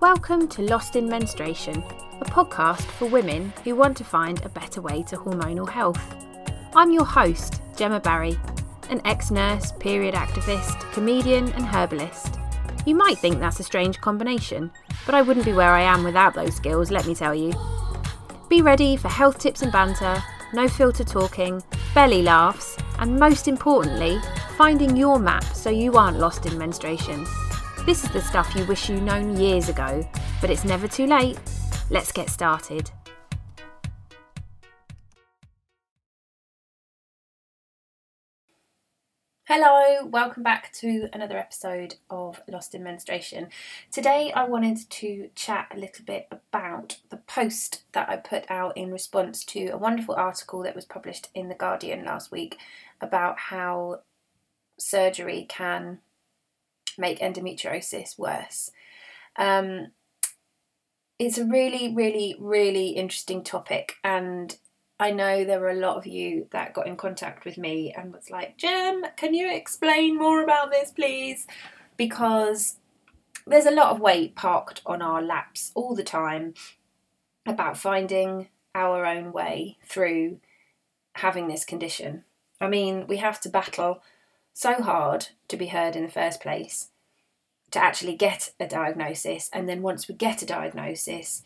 Welcome 0.00 0.46
to 0.50 0.62
Lost 0.62 0.94
in 0.94 1.08
Menstruation, 1.08 1.82
a 2.20 2.24
podcast 2.24 2.82
for 2.82 3.06
women 3.06 3.52
who 3.64 3.74
want 3.74 3.96
to 3.96 4.04
find 4.04 4.40
a 4.44 4.48
better 4.48 4.80
way 4.80 5.02
to 5.02 5.16
hormonal 5.16 5.68
health. 5.68 6.00
I'm 6.76 6.92
your 6.92 7.04
host, 7.04 7.60
Gemma 7.76 7.98
Barry, 7.98 8.38
an 8.90 9.00
ex 9.04 9.32
nurse, 9.32 9.72
period 9.72 10.14
activist, 10.14 10.78
comedian, 10.92 11.52
and 11.54 11.64
herbalist. 11.64 12.38
You 12.86 12.94
might 12.94 13.18
think 13.18 13.40
that's 13.40 13.58
a 13.58 13.64
strange 13.64 14.00
combination, 14.00 14.70
but 15.04 15.16
I 15.16 15.22
wouldn't 15.22 15.44
be 15.44 15.52
where 15.52 15.72
I 15.72 15.80
am 15.80 16.04
without 16.04 16.32
those 16.32 16.54
skills, 16.54 16.92
let 16.92 17.08
me 17.08 17.16
tell 17.16 17.34
you. 17.34 17.52
Be 18.48 18.62
ready 18.62 18.96
for 18.96 19.08
health 19.08 19.40
tips 19.40 19.62
and 19.62 19.72
banter, 19.72 20.22
no 20.52 20.68
filter 20.68 21.02
talking, 21.02 21.60
belly 21.92 22.22
laughs, 22.22 22.78
and 23.00 23.18
most 23.18 23.48
importantly, 23.48 24.20
finding 24.56 24.96
your 24.96 25.18
map 25.18 25.42
so 25.42 25.70
you 25.70 25.94
aren't 25.94 26.20
lost 26.20 26.46
in 26.46 26.56
menstruation. 26.56 27.26
This 27.88 28.04
is 28.04 28.10
the 28.10 28.20
stuff 28.20 28.54
you 28.54 28.66
wish 28.66 28.90
you'd 28.90 29.02
known 29.02 29.34
years 29.38 29.70
ago, 29.70 30.06
but 30.42 30.50
it's 30.50 30.62
never 30.62 30.86
too 30.86 31.06
late. 31.06 31.40
Let's 31.88 32.12
get 32.12 32.28
started. 32.28 32.90
Hello, 39.44 40.04
welcome 40.04 40.42
back 40.42 40.70
to 40.74 41.08
another 41.14 41.38
episode 41.38 41.94
of 42.10 42.42
Lost 42.46 42.74
in 42.74 42.82
Menstruation. 42.82 43.48
Today 43.90 44.32
I 44.36 44.44
wanted 44.44 44.90
to 44.90 45.30
chat 45.34 45.72
a 45.74 45.78
little 45.78 46.04
bit 46.04 46.28
about 46.30 46.98
the 47.08 47.16
post 47.16 47.84
that 47.92 48.10
I 48.10 48.16
put 48.16 48.50
out 48.50 48.76
in 48.76 48.92
response 48.92 49.44
to 49.46 49.68
a 49.68 49.78
wonderful 49.78 50.14
article 50.14 50.62
that 50.64 50.76
was 50.76 50.84
published 50.84 51.28
in 51.34 51.48
The 51.48 51.54
Guardian 51.54 52.04
last 52.04 52.30
week 52.30 52.58
about 53.00 53.38
how 53.38 54.00
surgery 54.78 55.46
can 55.48 56.00
make 56.98 57.20
endometriosis 57.20 58.18
worse. 58.18 58.70
Um, 59.36 59.92
it's 61.18 61.38
a 61.38 61.44
really, 61.44 61.94
really, 61.94 62.36
really 62.38 62.90
interesting 62.90 63.42
topic, 63.42 63.94
and 64.04 64.56
I 65.00 65.12
know 65.12 65.44
there 65.44 65.60
were 65.60 65.70
a 65.70 65.74
lot 65.74 65.96
of 65.96 66.06
you 66.06 66.48
that 66.50 66.74
got 66.74 66.88
in 66.88 66.96
contact 66.96 67.44
with 67.44 67.56
me 67.56 67.94
and 67.96 68.12
was 68.12 68.30
like, 68.30 68.56
Gem, 68.56 69.04
can 69.16 69.32
you 69.32 69.52
explain 69.52 70.18
more 70.18 70.42
about 70.42 70.70
this, 70.70 70.90
please? 70.90 71.46
Because 71.96 72.76
there's 73.46 73.66
a 73.66 73.70
lot 73.70 73.90
of 73.90 74.00
weight 74.00 74.34
parked 74.34 74.82
on 74.84 75.00
our 75.00 75.22
laps 75.22 75.70
all 75.74 75.94
the 75.94 76.02
time 76.02 76.54
about 77.46 77.78
finding 77.78 78.48
our 78.74 79.06
own 79.06 79.32
way 79.32 79.78
through 79.86 80.40
having 81.14 81.48
this 81.48 81.64
condition. 81.64 82.24
I 82.60 82.68
mean, 82.68 83.06
we 83.06 83.18
have 83.18 83.40
to 83.42 83.48
battle 83.48 84.02
so 84.58 84.82
hard 84.82 85.28
to 85.46 85.56
be 85.56 85.68
heard 85.68 85.94
in 85.94 86.02
the 86.02 86.10
first 86.10 86.40
place, 86.40 86.88
to 87.70 87.78
actually 87.78 88.16
get 88.16 88.50
a 88.58 88.66
diagnosis, 88.66 89.48
and 89.52 89.68
then 89.68 89.82
once 89.82 90.08
we 90.08 90.16
get 90.16 90.42
a 90.42 90.46
diagnosis, 90.46 91.44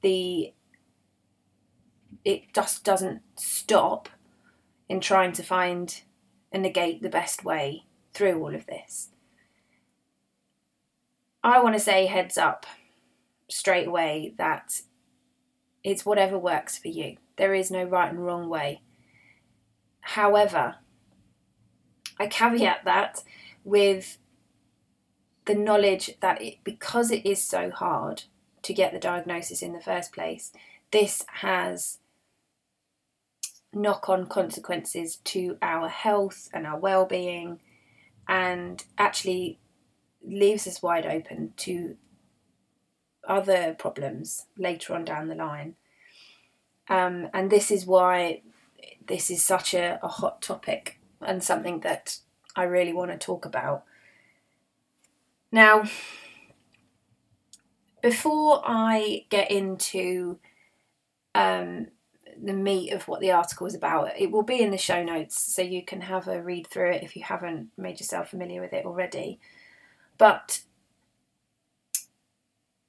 the 0.00 0.52
it 2.24 2.54
just 2.54 2.84
doesn't 2.84 3.20
stop 3.34 4.08
in 4.88 5.00
trying 5.00 5.32
to 5.32 5.42
find 5.42 6.02
and 6.52 6.62
negate 6.62 7.02
the 7.02 7.08
best 7.08 7.44
way 7.44 7.82
through 8.14 8.40
all 8.40 8.54
of 8.54 8.66
this. 8.66 9.08
I 11.42 11.60
want 11.60 11.74
to 11.74 11.80
say 11.80 12.06
heads 12.06 12.38
up 12.38 12.64
straight 13.50 13.88
away 13.88 14.34
that 14.38 14.82
it's 15.82 16.06
whatever 16.06 16.38
works 16.38 16.78
for 16.78 16.86
you. 16.86 17.16
There 17.38 17.54
is 17.54 17.72
no 17.72 17.82
right 17.82 18.12
and 18.12 18.24
wrong 18.24 18.48
way. 18.48 18.82
However, 20.02 20.76
I 22.18 22.26
caveat 22.26 22.84
that 22.84 23.22
with 23.64 24.18
the 25.46 25.54
knowledge 25.54 26.16
that 26.20 26.40
it, 26.40 26.58
because 26.64 27.10
it 27.10 27.26
is 27.26 27.42
so 27.42 27.70
hard 27.70 28.24
to 28.62 28.72
get 28.72 28.92
the 28.92 28.98
diagnosis 28.98 29.62
in 29.62 29.72
the 29.72 29.80
first 29.80 30.12
place, 30.12 30.52
this 30.90 31.24
has 31.28 31.98
knock 33.72 34.08
on 34.08 34.26
consequences 34.26 35.16
to 35.16 35.56
our 35.62 35.88
health 35.88 36.48
and 36.52 36.66
our 36.66 36.78
well 36.78 37.06
being, 37.06 37.60
and 38.28 38.84
actually 38.98 39.58
leaves 40.24 40.66
us 40.66 40.82
wide 40.82 41.06
open 41.06 41.52
to 41.56 41.96
other 43.26 43.74
problems 43.78 44.46
later 44.56 44.94
on 44.94 45.04
down 45.04 45.28
the 45.28 45.34
line. 45.34 45.74
Um, 46.88 47.28
and 47.32 47.50
this 47.50 47.70
is 47.70 47.86
why 47.86 48.42
this 49.06 49.30
is 49.30 49.42
such 49.42 49.74
a, 49.74 49.98
a 50.02 50.08
hot 50.08 50.42
topic 50.42 50.98
and 51.24 51.42
something 51.42 51.80
that 51.80 52.18
I 52.56 52.64
really 52.64 52.92
want 52.92 53.10
to 53.10 53.18
talk 53.18 53.44
about. 53.44 53.84
Now, 55.50 55.84
before 58.02 58.62
I 58.64 59.26
get 59.28 59.50
into 59.50 60.38
um, 61.34 61.86
the 62.40 62.52
meat 62.52 62.92
of 62.92 63.06
what 63.08 63.20
the 63.20 63.30
article 63.30 63.66
is 63.66 63.74
about. 63.74 64.18
It 64.18 64.30
will 64.30 64.42
be 64.42 64.60
in 64.60 64.70
the 64.70 64.78
show 64.78 65.02
notes, 65.02 65.40
so 65.40 65.62
you 65.62 65.84
can 65.84 66.00
have 66.02 66.28
a 66.28 66.42
read 66.42 66.66
through 66.66 66.92
it 66.92 67.02
if 67.02 67.16
you 67.16 67.22
haven't 67.22 67.70
made 67.76 68.00
yourself 68.00 68.30
familiar 68.30 68.60
with 68.60 68.72
it 68.72 68.84
already. 68.84 69.38
But 70.18 70.62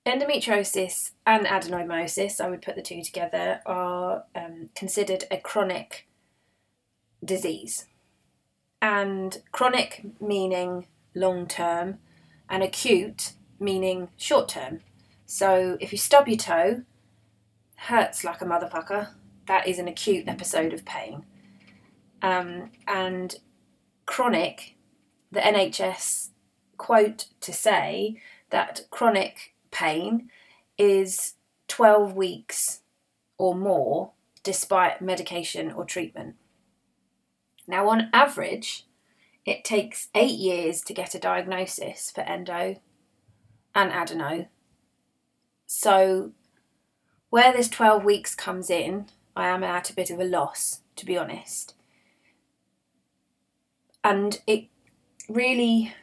endometriosis 0.05 1.11
and 1.25 1.45
adenomyosis, 1.45 2.41
I 2.41 2.49
would 2.49 2.61
put 2.61 2.75
the 2.75 2.81
two 2.81 3.01
together, 3.03 3.61
are 3.65 4.25
um, 4.35 4.69
considered 4.75 5.25
a 5.31 5.37
chronic 5.37 6.07
disease. 7.23 7.85
And 8.83 9.41
chronic 9.53 10.03
meaning 10.19 10.87
long 11.15 11.47
term, 11.47 11.99
and 12.49 12.61
acute 12.61 13.31
meaning 13.57 14.09
short 14.17 14.49
term. 14.49 14.81
So 15.25 15.77
if 15.79 15.93
you 15.93 15.97
stub 15.97 16.27
your 16.27 16.37
toe, 16.37 16.83
hurts 17.77 18.25
like 18.25 18.41
a 18.41 18.45
motherfucker, 18.45 19.11
that 19.47 19.69
is 19.69 19.79
an 19.79 19.87
acute 19.87 20.27
episode 20.27 20.73
of 20.73 20.83
pain. 20.83 21.23
Um, 22.21 22.71
and 22.85 23.37
chronic, 24.05 24.75
the 25.31 25.39
NHS 25.39 26.31
quote 26.75 27.27
to 27.39 27.53
say 27.53 28.21
that 28.49 28.81
chronic 28.91 29.55
pain 29.71 30.29
is 30.77 31.35
12 31.69 32.15
weeks 32.15 32.81
or 33.37 33.55
more 33.55 34.11
despite 34.43 35.01
medication 35.01 35.71
or 35.71 35.85
treatment. 35.85 36.35
Now, 37.67 37.89
on 37.89 38.09
average, 38.13 38.85
it 39.45 39.63
takes 39.63 40.09
eight 40.15 40.37
years 40.37 40.81
to 40.81 40.93
get 40.93 41.15
a 41.15 41.19
diagnosis 41.19 42.11
for 42.11 42.21
endo 42.21 42.77
and 43.75 43.91
adeno. 43.91 44.47
So, 45.65 46.31
where 47.29 47.51
this 47.51 47.69
12 47.69 48.03
weeks 48.03 48.35
comes 48.35 48.69
in 48.69 49.07
I 49.35 49.47
am 49.47 49.63
at 49.63 49.89
a 49.89 49.95
bit 49.95 50.11
of 50.11 50.19
a 50.19 50.23
loss, 50.23 50.81
to 50.95 51.05
be 51.05 51.17
honest. 51.17 51.73
And 54.03 54.39
it 54.45 54.65
really 55.27 55.93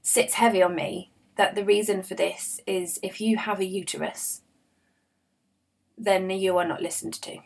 sits 0.00 0.34
heavy 0.34 0.62
on 0.62 0.74
me 0.74 1.10
that 1.36 1.54
the 1.54 1.64
reason 1.64 2.02
for 2.02 2.14
this 2.14 2.60
is 2.66 2.98
if 3.02 3.20
you 3.20 3.36
have 3.36 3.60
a 3.60 3.66
uterus, 3.66 4.42
then 5.98 6.30
you 6.30 6.56
are 6.56 6.66
not 6.66 6.82
listened 6.82 7.14
to. 7.22 7.38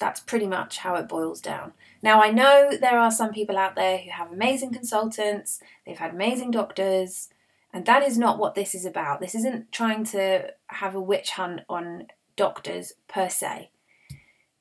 That's 0.00 0.20
pretty 0.20 0.46
much 0.46 0.78
how 0.78 0.96
it 0.96 1.08
boils 1.08 1.40
down. 1.40 1.72
Now, 2.02 2.20
I 2.20 2.30
know 2.30 2.70
there 2.78 2.98
are 2.98 3.10
some 3.10 3.32
people 3.32 3.56
out 3.56 3.76
there 3.76 3.98
who 3.98 4.10
have 4.10 4.32
amazing 4.32 4.72
consultants, 4.72 5.60
they've 5.86 5.96
had 5.96 6.10
amazing 6.10 6.50
doctors, 6.50 7.28
and 7.72 7.86
that 7.86 8.02
is 8.02 8.18
not 8.18 8.38
what 8.38 8.54
this 8.54 8.74
is 8.74 8.84
about. 8.84 9.20
This 9.20 9.34
isn't 9.34 9.72
trying 9.72 10.04
to 10.06 10.52
have 10.68 10.94
a 10.94 11.00
witch 11.00 11.30
hunt 11.30 11.62
on 11.68 12.06
doctors 12.36 12.92
per 13.08 13.28
se. 13.28 13.70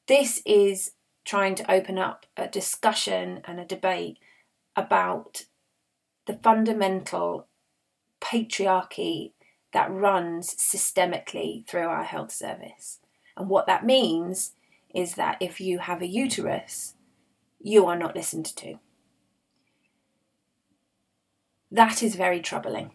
This 0.07 0.41
is 0.45 0.91
trying 1.25 1.55
to 1.55 1.71
open 1.71 1.97
up 1.97 2.25
a 2.35 2.47
discussion 2.47 3.41
and 3.45 3.59
a 3.59 3.65
debate 3.65 4.17
about 4.75 5.45
the 6.25 6.33
fundamental 6.33 7.47
patriarchy 8.21 9.31
that 9.73 9.91
runs 9.91 10.55
systemically 10.55 11.65
through 11.67 11.87
our 11.87 12.03
health 12.03 12.31
service. 12.31 12.99
And 13.35 13.49
what 13.49 13.67
that 13.67 13.85
means 13.85 14.53
is 14.93 15.15
that 15.15 15.37
if 15.39 15.59
you 15.59 15.79
have 15.79 16.01
a 16.01 16.07
uterus, 16.07 16.95
you 17.59 17.85
are 17.85 17.97
not 17.97 18.15
listened 18.15 18.45
to. 18.45 18.79
That 21.71 22.03
is 22.03 22.15
very 22.15 22.39
troubling. 22.39 22.91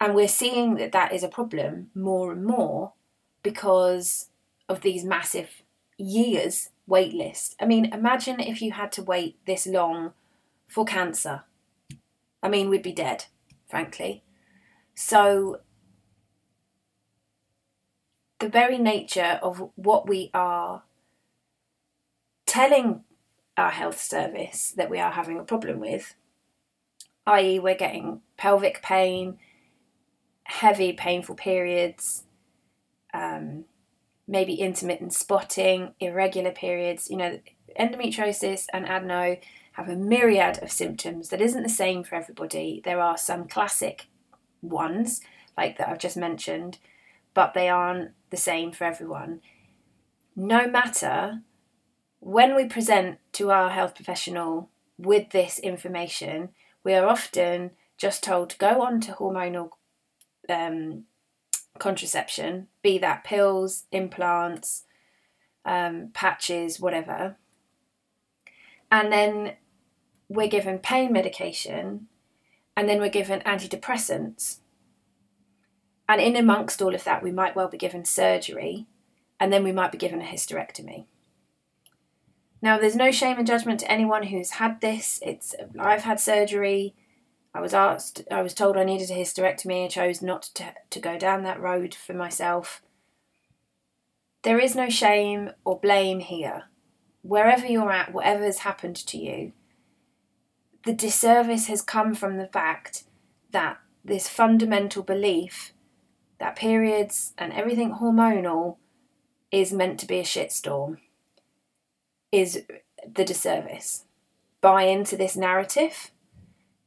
And 0.00 0.14
we're 0.14 0.28
seeing 0.28 0.74
that 0.76 0.92
that 0.92 1.12
is 1.12 1.22
a 1.22 1.28
problem 1.28 1.90
more 1.94 2.32
and 2.32 2.44
more 2.44 2.92
because 3.42 4.30
of 4.68 4.80
these 4.80 5.04
massive 5.04 5.62
years 5.96 6.70
wait 6.86 7.14
list. 7.14 7.56
I 7.60 7.66
mean, 7.66 7.92
imagine 7.92 8.40
if 8.40 8.60
you 8.62 8.72
had 8.72 8.92
to 8.92 9.02
wait 9.02 9.36
this 9.46 9.66
long 9.66 10.12
for 10.68 10.84
cancer. 10.84 11.42
I 12.42 12.48
mean, 12.48 12.68
we'd 12.68 12.82
be 12.82 12.92
dead, 12.92 13.26
frankly. 13.68 14.22
So, 14.94 15.60
the 18.38 18.48
very 18.48 18.78
nature 18.78 19.38
of 19.42 19.70
what 19.76 20.08
we 20.08 20.30
are 20.34 20.82
telling 22.46 23.04
our 23.56 23.70
health 23.70 24.00
service 24.00 24.72
that 24.76 24.90
we 24.90 24.98
are 24.98 25.12
having 25.12 25.38
a 25.38 25.44
problem 25.44 25.80
with, 25.80 26.14
i.e., 27.26 27.58
we're 27.58 27.74
getting 27.74 28.20
pelvic 28.36 28.82
pain, 28.82 29.38
heavy, 30.44 30.92
painful 30.92 31.34
periods, 31.34 32.24
um, 33.14 33.64
maybe 34.28 34.54
intermittent 34.54 35.12
spotting, 35.12 35.94
irregular 36.00 36.52
periods. 36.52 37.10
You 37.10 37.16
know, 37.16 37.40
endometriosis 37.78 38.66
and 38.72 38.86
adeno 38.86 39.38
have 39.72 39.88
a 39.88 39.96
myriad 39.96 40.62
of 40.62 40.70
symptoms 40.70 41.28
that 41.28 41.40
isn't 41.40 41.62
the 41.62 41.68
same 41.68 42.02
for 42.02 42.14
everybody. 42.14 42.80
There 42.84 43.00
are 43.00 43.18
some 43.18 43.48
classic 43.48 44.06
ones, 44.62 45.20
like 45.56 45.78
that 45.78 45.88
I've 45.88 45.98
just 45.98 46.16
mentioned, 46.16 46.78
but 47.36 47.52
they 47.52 47.68
aren't 47.68 48.12
the 48.30 48.36
same 48.36 48.72
for 48.72 48.84
everyone. 48.84 49.42
No 50.34 50.66
matter 50.66 51.42
when 52.18 52.56
we 52.56 52.64
present 52.64 53.18
to 53.32 53.50
our 53.50 53.68
health 53.68 53.94
professional 53.94 54.70
with 54.96 55.30
this 55.30 55.58
information, 55.58 56.48
we 56.82 56.94
are 56.94 57.06
often 57.06 57.72
just 57.98 58.24
told 58.24 58.48
to 58.48 58.56
go 58.56 58.80
on 58.80 59.02
to 59.02 59.12
hormonal 59.12 59.68
um, 60.48 61.04
contraception, 61.78 62.68
be 62.80 62.96
that 62.96 63.22
pills, 63.22 63.84
implants, 63.92 64.84
um, 65.66 66.08
patches, 66.14 66.80
whatever. 66.80 67.36
And 68.90 69.12
then 69.12 69.56
we're 70.30 70.48
given 70.48 70.78
pain 70.78 71.12
medication, 71.12 72.06
and 72.74 72.88
then 72.88 72.98
we're 72.98 73.10
given 73.10 73.40
antidepressants. 73.40 74.60
And 76.08 76.20
in 76.20 76.36
amongst 76.36 76.80
all 76.80 76.94
of 76.94 77.04
that, 77.04 77.22
we 77.22 77.32
might 77.32 77.56
well 77.56 77.68
be 77.68 77.78
given 77.78 78.04
surgery, 78.04 78.86
and 79.40 79.52
then 79.52 79.64
we 79.64 79.72
might 79.72 79.92
be 79.92 79.98
given 79.98 80.20
a 80.20 80.24
hysterectomy. 80.24 81.06
Now, 82.62 82.78
there's 82.78 82.96
no 82.96 83.10
shame 83.10 83.38
and 83.38 83.46
judgment 83.46 83.80
to 83.80 83.90
anyone 83.90 84.24
who's 84.24 84.52
had 84.52 84.80
this. 84.80 85.20
It's 85.22 85.54
I've 85.78 86.02
had 86.02 86.20
surgery. 86.20 86.94
I 87.54 87.60
was 87.60 87.74
asked, 87.74 88.22
I 88.30 88.42
was 88.42 88.54
told 88.54 88.76
I 88.76 88.84
needed 88.84 89.10
a 89.10 89.14
hysterectomy. 89.14 89.84
I 89.84 89.88
chose 89.88 90.20
not 90.20 90.42
to, 90.54 90.74
to 90.90 91.00
go 91.00 91.18
down 91.18 91.42
that 91.42 91.60
road 91.60 91.94
for 91.94 92.12
myself. 92.12 92.82
There 94.42 94.58
is 94.58 94.76
no 94.76 94.88
shame 94.88 95.50
or 95.64 95.78
blame 95.78 96.20
here. 96.20 96.64
Wherever 97.22 97.66
you're 97.66 97.90
at, 97.90 98.12
whatever 98.12 98.44
has 98.44 98.58
happened 98.58 98.96
to 98.96 99.18
you, 99.18 99.52
the 100.84 100.92
disservice 100.92 101.66
has 101.66 101.82
come 101.82 102.14
from 102.14 102.36
the 102.36 102.46
fact 102.46 103.04
that 103.50 103.78
this 104.04 104.28
fundamental 104.28 105.02
belief 105.02 105.72
that 106.38 106.56
periods 106.56 107.32
and 107.38 107.52
everything 107.52 107.94
hormonal 107.94 108.76
is 109.50 109.72
meant 109.72 109.98
to 110.00 110.06
be 110.06 110.18
a 110.18 110.22
shitstorm 110.24 110.98
is 112.32 112.64
the 113.14 113.24
disservice. 113.24 114.04
Buy 114.60 114.82
into 114.82 115.16
this 115.16 115.36
narrative. 115.36 116.10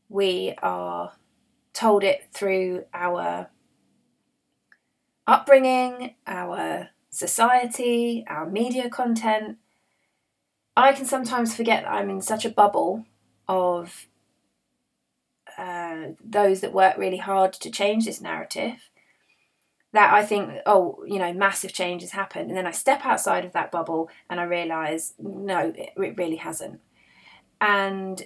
We 0.09 0.55
are 0.61 1.13
told 1.73 2.03
it 2.03 2.27
through 2.33 2.85
our 2.93 3.49
upbringing, 5.25 6.15
our 6.27 6.89
society, 7.09 8.25
our 8.27 8.49
media 8.49 8.89
content. 8.89 9.57
I 10.75 10.93
can 10.93 11.05
sometimes 11.05 11.55
forget 11.55 11.83
that 11.83 11.91
I'm 11.91 12.09
in 12.09 12.21
such 12.21 12.45
a 12.45 12.49
bubble 12.49 13.05
of 13.47 14.07
uh, 15.57 16.09
those 16.23 16.61
that 16.61 16.73
work 16.73 16.97
really 16.97 17.17
hard 17.17 17.53
to 17.53 17.71
change 17.71 18.05
this 18.05 18.21
narrative 18.21 18.88
that 19.91 20.13
I 20.13 20.23
think, 20.23 20.51
oh, 20.65 21.03
you 21.07 21.17
know, 21.17 21.33
massive 21.33 21.73
change 21.73 22.01
has 22.01 22.11
happened. 22.11 22.49
And 22.49 22.57
then 22.57 22.67
I 22.67 22.71
step 22.71 23.05
outside 23.05 23.45
of 23.45 23.53
that 23.53 23.71
bubble 23.71 24.09
and 24.29 24.39
I 24.39 24.43
realise, 24.43 25.13
no, 25.17 25.73
it, 25.75 25.93
it 25.97 26.17
really 26.17 26.35
hasn't. 26.35 26.79
And 27.59 28.23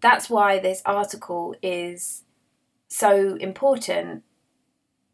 that's 0.00 0.30
why 0.30 0.58
this 0.58 0.82
article 0.86 1.54
is 1.62 2.24
so 2.88 3.36
important 3.36 4.24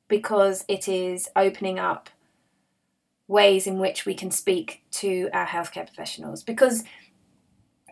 because 0.09 0.65
it 0.69 0.89
is 0.89 1.29
opening 1.37 1.79
up 1.79 2.11
ways 3.27 3.67
in 3.67 3.79
which 3.79 4.07
we 4.07 4.15
can 4.15 4.31
speak 4.31 4.83
to 4.91 5.29
our 5.33 5.47
healthcare 5.47 5.87
professionals. 5.87 6.43
Because 6.43 6.85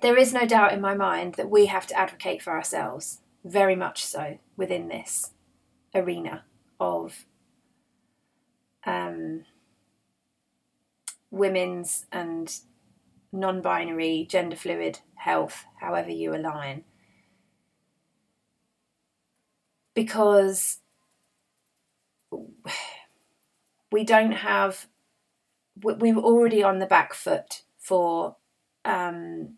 there 0.00 0.16
is 0.16 0.32
no 0.32 0.46
doubt 0.46 0.72
in 0.72 0.80
my 0.80 0.94
mind 0.94 1.34
that 1.34 1.50
we 1.50 1.66
have 1.66 1.86
to 1.88 1.98
advocate 1.98 2.40
for 2.40 2.52
ourselves, 2.52 3.20
very 3.44 3.76
much 3.76 4.04
so, 4.04 4.38
within 4.56 4.88
this 4.88 5.30
arena 5.94 6.44
of 6.80 7.26
um, 8.86 9.44
women's 11.30 12.06
and 12.12 12.60
non 13.32 13.60
binary, 13.60 14.26
gender 14.28 14.56
fluid 14.56 15.00
health, 15.16 15.64
however 15.80 16.10
you 16.10 16.34
align. 16.34 16.84
Because 19.94 20.78
we 23.90 24.04
don't 24.04 24.32
have, 24.32 24.86
we're 25.82 26.16
already 26.16 26.62
on 26.62 26.78
the 26.78 26.86
back 26.86 27.14
foot 27.14 27.62
for 27.78 28.36
um, 28.84 29.54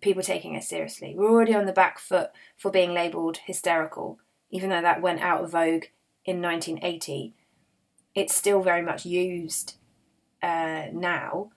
people 0.00 0.22
taking 0.22 0.56
us 0.56 0.68
seriously. 0.68 1.14
We're 1.16 1.30
already 1.30 1.54
on 1.54 1.66
the 1.66 1.72
back 1.72 1.98
foot 1.98 2.30
for 2.56 2.70
being 2.70 2.94
labelled 2.94 3.38
hysterical, 3.38 4.18
even 4.50 4.70
though 4.70 4.82
that 4.82 5.02
went 5.02 5.20
out 5.20 5.42
of 5.42 5.52
vogue 5.52 5.86
in 6.24 6.40
1980 6.40 7.34
it's 8.14 8.34
still 8.34 8.62
very 8.62 8.82
much 8.82 9.04
used 9.04 9.76
uh, 10.42 10.86
now. 10.92 11.50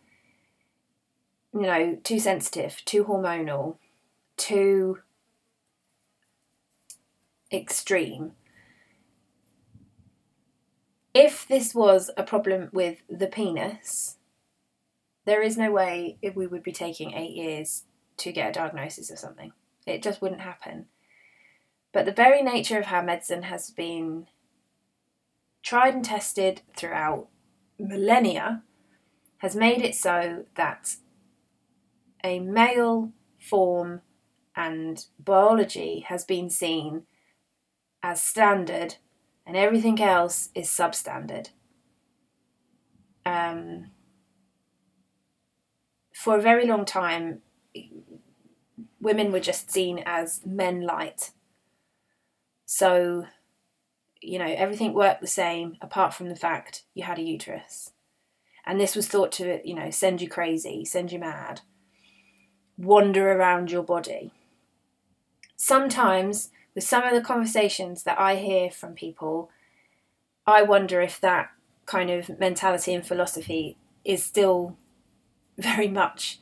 You 1.53 1.61
know, 1.61 1.97
too 2.03 2.19
sensitive, 2.19 2.81
too 2.85 3.05
hormonal, 3.05 3.77
too 4.35 4.99
extreme. 7.51 8.33
If 11.13 11.47
this 11.47 11.73
was 11.73 12.11
a 12.17 12.23
problem 12.23 12.69
with 12.73 12.97
the 13.09 13.27
penis, 13.27 14.17
there 15.23 15.41
is 15.41 15.57
no 15.57 15.71
way 15.71 16.17
if 16.21 16.35
we 16.35 16.45
would 16.45 16.63
be 16.63 16.73
taking 16.73 17.13
eight 17.13 17.35
years 17.35 17.83
to 18.17 18.31
get 18.33 18.49
a 18.49 18.53
diagnosis 18.53 19.09
of 19.09 19.19
something. 19.19 19.53
It 19.85 20.03
just 20.03 20.21
wouldn't 20.21 20.41
happen. 20.41 20.87
But 21.93 22.05
the 22.05 22.11
very 22.11 22.41
nature 22.41 22.77
of 22.77 22.85
how 22.85 23.01
medicine 23.01 23.43
has 23.43 23.69
been 23.69 24.27
tried 25.65 25.95
and 25.95 26.05
tested 26.05 26.61
throughout 26.77 27.27
millennia, 27.79 28.61
has 29.39 29.55
made 29.55 29.81
it 29.81 29.95
so 29.95 30.45
that 30.55 30.95
a 32.23 32.39
male 32.39 33.11
form 33.39 34.01
and 34.55 35.07
biology 35.19 36.05
has 36.07 36.23
been 36.23 36.49
seen 36.49 37.03
as 38.03 38.21
standard 38.21 38.95
and 39.45 39.57
everything 39.57 39.99
else 39.99 40.49
is 40.53 40.69
substandard. 40.69 41.49
Um, 43.25 43.91
for 46.13 46.37
a 46.37 46.41
very 46.41 46.67
long 46.67 46.85
time, 46.85 47.41
women 49.01 49.31
were 49.31 49.39
just 49.39 49.71
seen 49.71 50.03
as 50.05 50.41
men 50.45 50.81
light. 50.81 51.31
So 52.65 53.25
you 54.21 54.39
know, 54.39 54.45
everything 54.45 54.93
worked 54.93 55.21
the 55.21 55.27
same 55.27 55.77
apart 55.81 56.13
from 56.13 56.29
the 56.29 56.35
fact 56.35 56.83
you 56.93 57.03
had 57.03 57.19
a 57.19 57.23
uterus. 57.23 57.91
And 58.65 58.79
this 58.79 58.95
was 58.95 59.07
thought 59.07 59.31
to, 59.33 59.61
you 59.67 59.75
know, 59.75 59.91
send 59.91 60.21
you 60.21 60.27
crazy, 60.27 60.85
send 60.85 61.11
you 61.11 61.19
mad, 61.19 61.61
wander 62.77 63.31
around 63.31 63.71
your 63.71 63.83
body. 63.83 64.31
Sometimes, 65.55 66.49
with 66.73 66.83
some 66.83 67.03
of 67.03 67.13
the 67.13 67.21
conversations 67.21 68.03
that 68.03 68.19
I 68.19 68.35
hear 68.35 68.71
from 68.71 68.93
people, 68.93 69.49
I 70.47 70.63
wonder 70.63 71.01
if 71.01 71.21
that 71.21 71.49
kind 71.85 72.09
of 72.09 72.39
mentality 72.39 72.93
and 72.93 73.05
philosophy 73.05 73.77
is 74.03 74.23
still 74.23 74.77
very 75.57 75.87
much 75.87 76.39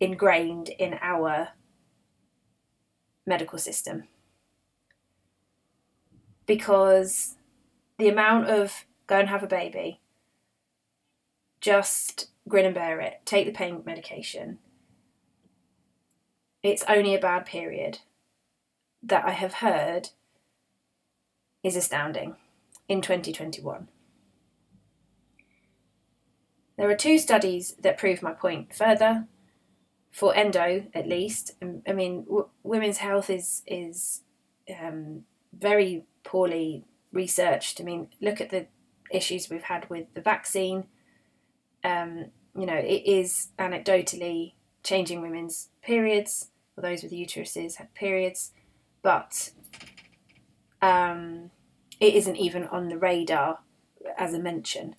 ingrained 0.00 0.68
in 0.68 0.98
our 1.02 1.48
medical 3.26 3.58
system 3.58 4.04
because 6.46 7.36
the 7.98 8.08
amount 8.08 8.48
of 8.48 8.84
go 9.06 9.18
and 9.18 9.28
have 9.28 9.42
a 9.42 9.48
baby, 9.48 10.00
just 11.60 12.28
grin 12.48 12.66
and 12.66 12.74
bear 12.74 13.00
it, 13.00 13.20
take 13.24 13.46
the 13.46 13.52
pain 13.52 13.82
medication. 13.84 14.58
It's 16.62 16.84
only 16.88 17.14
a 17.14 17.20
bad 17.20 17.46
period 17.46 18.00
that 19.02 19.24
I 19.24 19.32
have 19.32 19.54
heard 19.54 20.10
is 21.62 21.76
astounding 21.76 22.36
in 22.88 23.00
2021. 23.00 23.88
There 26.76 26.90
are 26.90 26.96
two 26.96 27.18
studies 27.18 27.76
that 27.80 27.98
prove 27.98 28.22
my 28.22 28.32
point 28.32 28.74
further. 28.74 29.26
For 30.10 30.34
endo, 30.34 30.86
at 30.94 31.08
least, 31.08 31.56
I 31.88 31.92
mean, 31.92 32.24
w- 32.24 32.48
women's 32.62 32.98
health 32.98 33.30
is 33.30 33.62
is 33.66 34.22
um, 34.80 35.24
very 35.52 36.04
poorly 36.24 36.84
researched. 37.12 37.80
I 37.80 37.84
mean, 37.84 38.08
look 38.20 38.40
at 38.40 38.50
the 38.50 38.66
issues 39.10 39.48
we've 39.48 39.62
had 39.62 39.88
with 39.88 40.12
the 40.14 40.20
vaccine. 40.20 40.84
Um, 41.84 42.26
you 42.56 42.66
know, 42.66 42.76
it 42.76 43.06
is 43.06 43.48
anecdotally 43.58 44.54
changing 44.82 45.22
women's 45.22 45.68
periods, 45.82 46.48
or 46.76 46.82
those 46.82 47.02
with 47.02 47.12
uteruses 47.12 47.76
have 47.76 47.94
periods, 47.94 48.52
but 49.02 49.50
um, 50.82 51.50
it 52.00 52.14
isn't 52.14 52.36
even 52.36 52.64
on 52.64 52.88
the 52.88 52.98
radar 52.98 53.60
as 54.18 54.34
a 54.34 54.38
mention. 54.38 54.94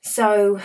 So, 0.00 0.60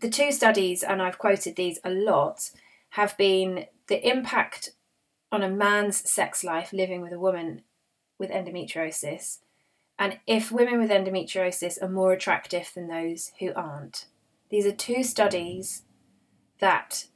the 0.00 0.10
two 0.10 0.32
studies, 0.32 0.82
and 0.82 1.02
I've 1.02 1.18
quoted 1.18 1.56
these 1.56 1.78
a 1.84 1.90
lot, 1.90 2.50
have 2.90 3.16
been 3.16 3.66
the 3.88 4.06
impact 4.08 4.70
on 5.32 5.42
a 5.42 5.48
man's 5.48 6.08
sex 6.08 6.42
life 6.42 6.72
living 6.72 7.00
with 7.00 7.12
a 7.12 7.18
woman 7.18 7.62
with 8.18 8.30
endometriosis, 8.30 9.38
and 9.98 10.18
if 10.26 10.50
women 10.50 10.80
with 10.80 10.90
endometriosis 10.90 11.82
are 11.82 11.88
more 11.88 12.12
attractive 12.12 12.70
than 12.74 12.88
those 12.88 13.32
who 13.38 13.52
aren't. 13.54 14.06
These 14.48 14.66
are 14.66 14.72
two 14.72 15.02
studies 15.04 15.82
that 16.58 17.06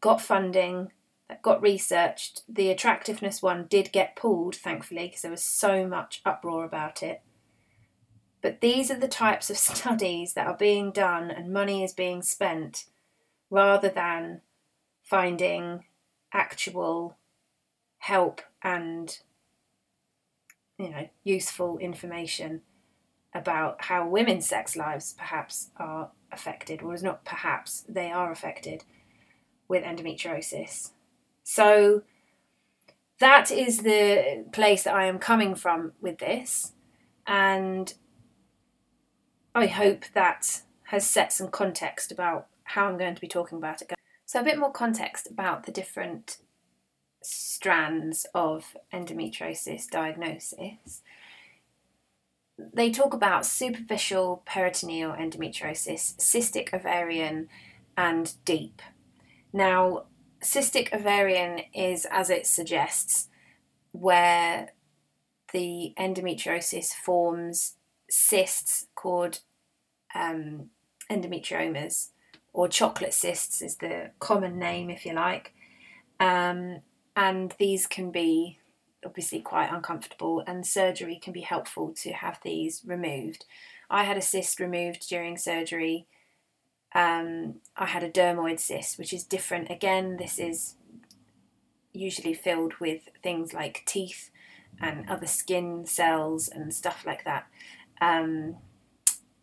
got 0.00 0.20
funding, 0.20 0.90
that 1.28 1.42
got 1.42 1.62
researched. 1.62 2.42
The 2.48 2.70
attractiveness 2.70 3.42
one 3.42 3.66
did 3.68 3.92
get 3.92 4.16
pulled, 4.16 4.56
thankfully, 4.56 5.06
because 5.06 5.22
there 5.22 5.30
was 5.30 5.42
so 5.42 5.86
much 5.86 6.20
uproar 6.24 6.64
about 6.64 7.02
it. 7.02 7.22
But 8.42 8.60
these 8.60 8.90
are 8.90 8.98
the 8.98 9.08
types 9.08 9.48
of 9.48 9.56
studies 9.58 10.34
that 10.34 10.46
are 10.46 10.56
being 10.56 10.90
done 10.90 11.30
and 11.30 11.52
money 11.52 11.84
is 11.84 11.92
being 11.92 12.22
spent 12.22 12.86
rather 13.50 13.88
than 13.88 14.40
finding 15.02 15.84
actual 16.32 17.16
help 17.98 18.40
and 18.62 19.20
you 20.78 20.90
know 20.90 21.08
useful 21.22 21.78
information 21.78 22.62
about 23.34 23.84
how 23.84 24.06
women's 24.06 24.46
sex 24.46 24.76
lives 24.76 25.14
perhaps 25.16 25.70
are 25.76 26.10
affected, 26.30 26.82
or 26.82 26.94
is 26.94 27.02
not 27.02 27.24
perhaps, 27.24 27.84
they 27.88 28.10
are 28.10 28.30
affected 28.30 28.84
with 29.68 29.84
endometriosis. 29.84 30.90
So 31.42 32.02
that 33.18 33.50
is 33.50 33.78
the 33.78 34.44
place 34.52 34.82
that 34.84 34.94
I 34.94 35.06
am 35.06 35.18
coming 35.18 35.54
from 35.54 35.92
with 36.00 36.18
this, 36.18 36.72
and 37.26 37.92
I 39.54 39.66
hope 39.66 40.04
that 40.14 40.62
has 40.84 41.08
set 41.08 41.32
some 41.32 41.48
context 41.48 42.12
about 42.12 42.48
how 42.64 42.86
I'm 42.86 42.98
going 42.98 43.14
to 43.14 43.20
be 43.20 43.28
talking 43.28 43.58
about 43.58 43.82
it. 43.82 43.92
So, 44.32 44.40
a 44.40 44.44
bit 44.44 44.56
more 44.56 44.72
context 44.72 45.30
about 45.30 45.66
the 45.66 45.72
different 45.72 46.38
strands 47.22 48.24
of 48.34 48.74
endometriosis 48.90 49.90
diagnosis 49.90 51.02
they 52.72 52.90
talk 52.90 53.12
about 53.12 53.44
superficial 53.44 54.42
peritoneal 54.46 55.12
endometriosis, 55.12 56.16
cystic 56.16 56.72
ovarian, 56.72 57.50
and 57.94 58.32
deep. 58.46 58.80
Now, 59.52 60.04
cystic 60.42 60.94
ovarian 60.94 61.60
is, 61.74 62.06
as 62.10 62.30
it 62.30 62.46
suggests, 62.46 63.28
where 63.90 64.70
the 65.52 65.92
endometriosis 65.98 66.94
forms 66.94 67.74
cysts 68.08 68.86
called 68.94 69.40
um, 70.14 70.70
endometriomas, 71.10 72.11
or 72.52 72.68
chocolate 72.68 73.14
cysts 73.14 73.62
is 73.62 73.76
the 73.76 74.10
common 74.18 74.58
name, 74.58 74.90
if 74.90 75.06
you 75.06 75.14
like. 75.14 75.54
Um, 76.20 76.80
and 77.16 77.54
these 77.58 77.86
can 77.86 78.10
be 78.10 78.58
obviously 79.04 79.40
quite 79.40 79.72
uncomfortable, 79.72 80.42
and 80.46 80.66
surgery 80.66 81.18
can 81.22 81.32
be 81.32 81.40
helpful 81.40 81.92
to 82.02 82.12
have 82.12 82.38
these 82.42 82.82
removed. 82.84 83.44
I 83.90 84.04
had 84.04 84.16
a 84.16 84.22
cyst 84.22 84.60
removed 84.60 85.08
during 85.08 85.36
surgery. 85.36 86.06
Um, 86.94 87.56
I 87.76 87.86
had 87.86 88.02
a 88.02 88.10
dermoid 88.10 88.60
cyst, 88.60 88.98
which 88.98 89.12
is 89.12 89.24
different. 89.24 89.70
Again, 89.70 90.16
this 90.18 90.38
is 90.38 90.76
usually 91.92 92.34
filled 92.34 92.74
with 92.80 93.02
things 93.22 93.52
like 93.52 93.82
teeth 93.86 94.30
and 94.80 95.08
other 95.08 95.26
skin 95.26 95.84
cells 95.84 96.48
and 96.48 96.72
stuff 96.72 97.04
like 97.06 97.24
that. 97.24 97.46
Um, 98.00 98.56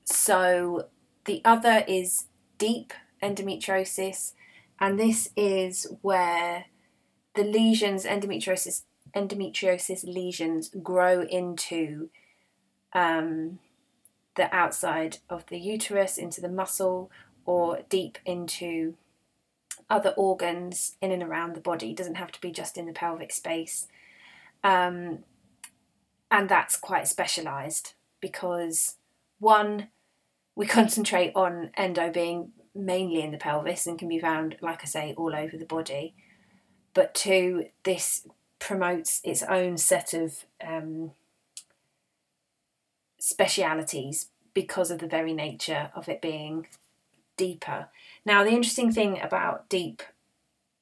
so 0.04 0.88
the 1.26 1.42
other 1.46 1.84
is 1.88 2.26
deep 2.60 2.94
endometriosis, 3.24 4.34
and 4.80 5.00
this 5.00 5.30
is 5.36 5.88
where 6.02 6.66
the 7.34 7.44
lesions, 7.44 8.06
endometriosis 8.06 8.84
endometriosis 9.16 10.04
lesions 10.04 10.70
grow 10.84 11.24
into 11.24 12.10
um, 12.94 13.58
the 14.36 14.54
outside 14.56 15.18
of 15.30 15.46
the 15.48 15.60
uterus, 15.60 16.18
into 16.18 16.42
the 16.42 16.50
muscle, 16.50 17.10
or 17.46 17.80
deep 17.90 18.20
into 18.26 18.96
other 19.90 20.12
organs 20.12 20.96
in 21.02 21.12
and 21.12 21.24
around 21.24 21.56
the 21.56 21.62
body. 21.62 21.92
It 21.92 21.98
doesn't 21.98 22.16
have 22.16 22.32
to 22.34 22.42
be 22.42 22.52
just 22.52 22.78
in 22.78 22.86
the 22.86 22.94
pelvic 22.94 23.32
space. 23.32 23.88
Um, 24.64 25.24
and 26.30 26.48
that's 26.48 26.78
quite 26.78 27.08
specialised 27.08 27.96
because 28.22 28.96
one, 29.40 29.88
we 30.60 30.68
concentrate 30.68 31.32
on 31.36 31.72
endo 31.78 32.12
being 32.12 32.52
mainly 32.76 33.22
in 33.22 33.32
the 33.32 33.38
pelvis 33.38 33.88
and 33.88 33.98
can 33.98 34.10
be 34.10 34.20
found, 34.20 34.58
like 34.60 34.82
I 34.82 34.88
say, 34.88 35.14
all 35.16 35.34
over 35.34 35.56
the 35.56 35.64
body. 35.64 36.14
But 36.94 37.16
two, 37.16 37.68
this 37.84 38.28
promotes 38.60 39.22
its 39.24 39.42
own 39.42 39.78
set 39.78 40.14
of 40.14 40.44
um, 40.62 41.12
specialities 43.18 44.32
because 44.54 44.92
of 44.92 45.00
the 45.00 45.08
very 45.08 45.32
nature 45.32 45.92
of 45.96 46.10
it 46.10 46.22
being 46.22 46.68
deeper. 47.38 47.88
Now, 48.26 48.44
the 48.44 48.52
interesting 48.52 48.92
thing 48.92 49.18
about 49.22 49.70
deep 49.70 50.04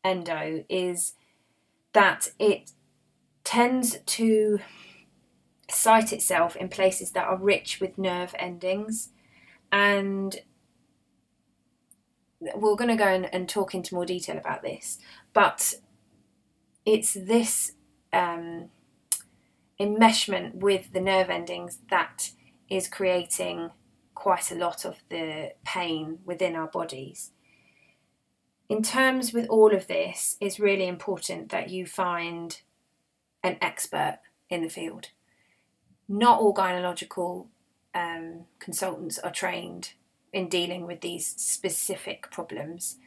endo 0.04 0.66
is 0.70 1.14
that 1.94 2.32
it 2.40 2.72
tends 3.44 4.00
to 4.08 4.58
site 5.70 6.12
itself 6.12 6.56
in 6.56 6.68
places 6.68 7.12
that 7.12 7.28
are 7.28 7.38
rich 7.38 7.80
with 7.80 8.00
nerve 8.00 8.34
endings 8.40 9.10
and 9.72 10.38
we're 12.56 12.76
going 12.76 12.90
to 12.90 12.96
go 12.96 13.08
and, 13.08 13.34
and 13.34 13.50
talk 13.50 13.74
into 13.74 13.96
more 13.96 14.06
detail 14.06 14.38
about 14.38 14.62
this 14.62 15.00
but 15.34 15.76
it's 16.86 17.14
this 17.14 17.74
um, 18.14 18.70
enmeshment 19.80 20.56
with 20.56 20.92
the 20.94 21.02
nerve 21.02 21.30
endings 21.30 21.80
that 21.90 22.32
is 22.70 22.88
creating 22.88 23.72
quite 24.16 24.52
a 24.52 24.56
lot 24.56 24.86
of 24.86 25.04
the 25.10 25.54
pain 25.64 26.20
within 26.26 26.56
our 26.56 26.68
bodies. 26.68 27.32
In 28.68 28.82
terms 28.82 29.32
with 29.32 29.48
all 29.48 29.74
of 29.74 29.88
this, 29.88 30.36
it's 30.42 30.60
really 30.60 30.88
important 30.88 31.50
that 31.50 31.70
you 31.70 31.86
find 31.86 32.62
an 33.44 33.58
expert 33.62 34.20
in 34.50 34.62
the 34.62 34.70
field. 34.70 35.10
Not 36.10 36.40
all 36.40 36.54
gynecological 36.54 37.48
um, 37.98 38.46
consultants 38.60 39.18
are 39.20 39.32
trained 39.32 39.94
in 40.32 40.50
dealing 40.50 40.86
with 40.86 41.02
these 41.02 41.26
specific 41.26 42.30
problems, 42.30 42.98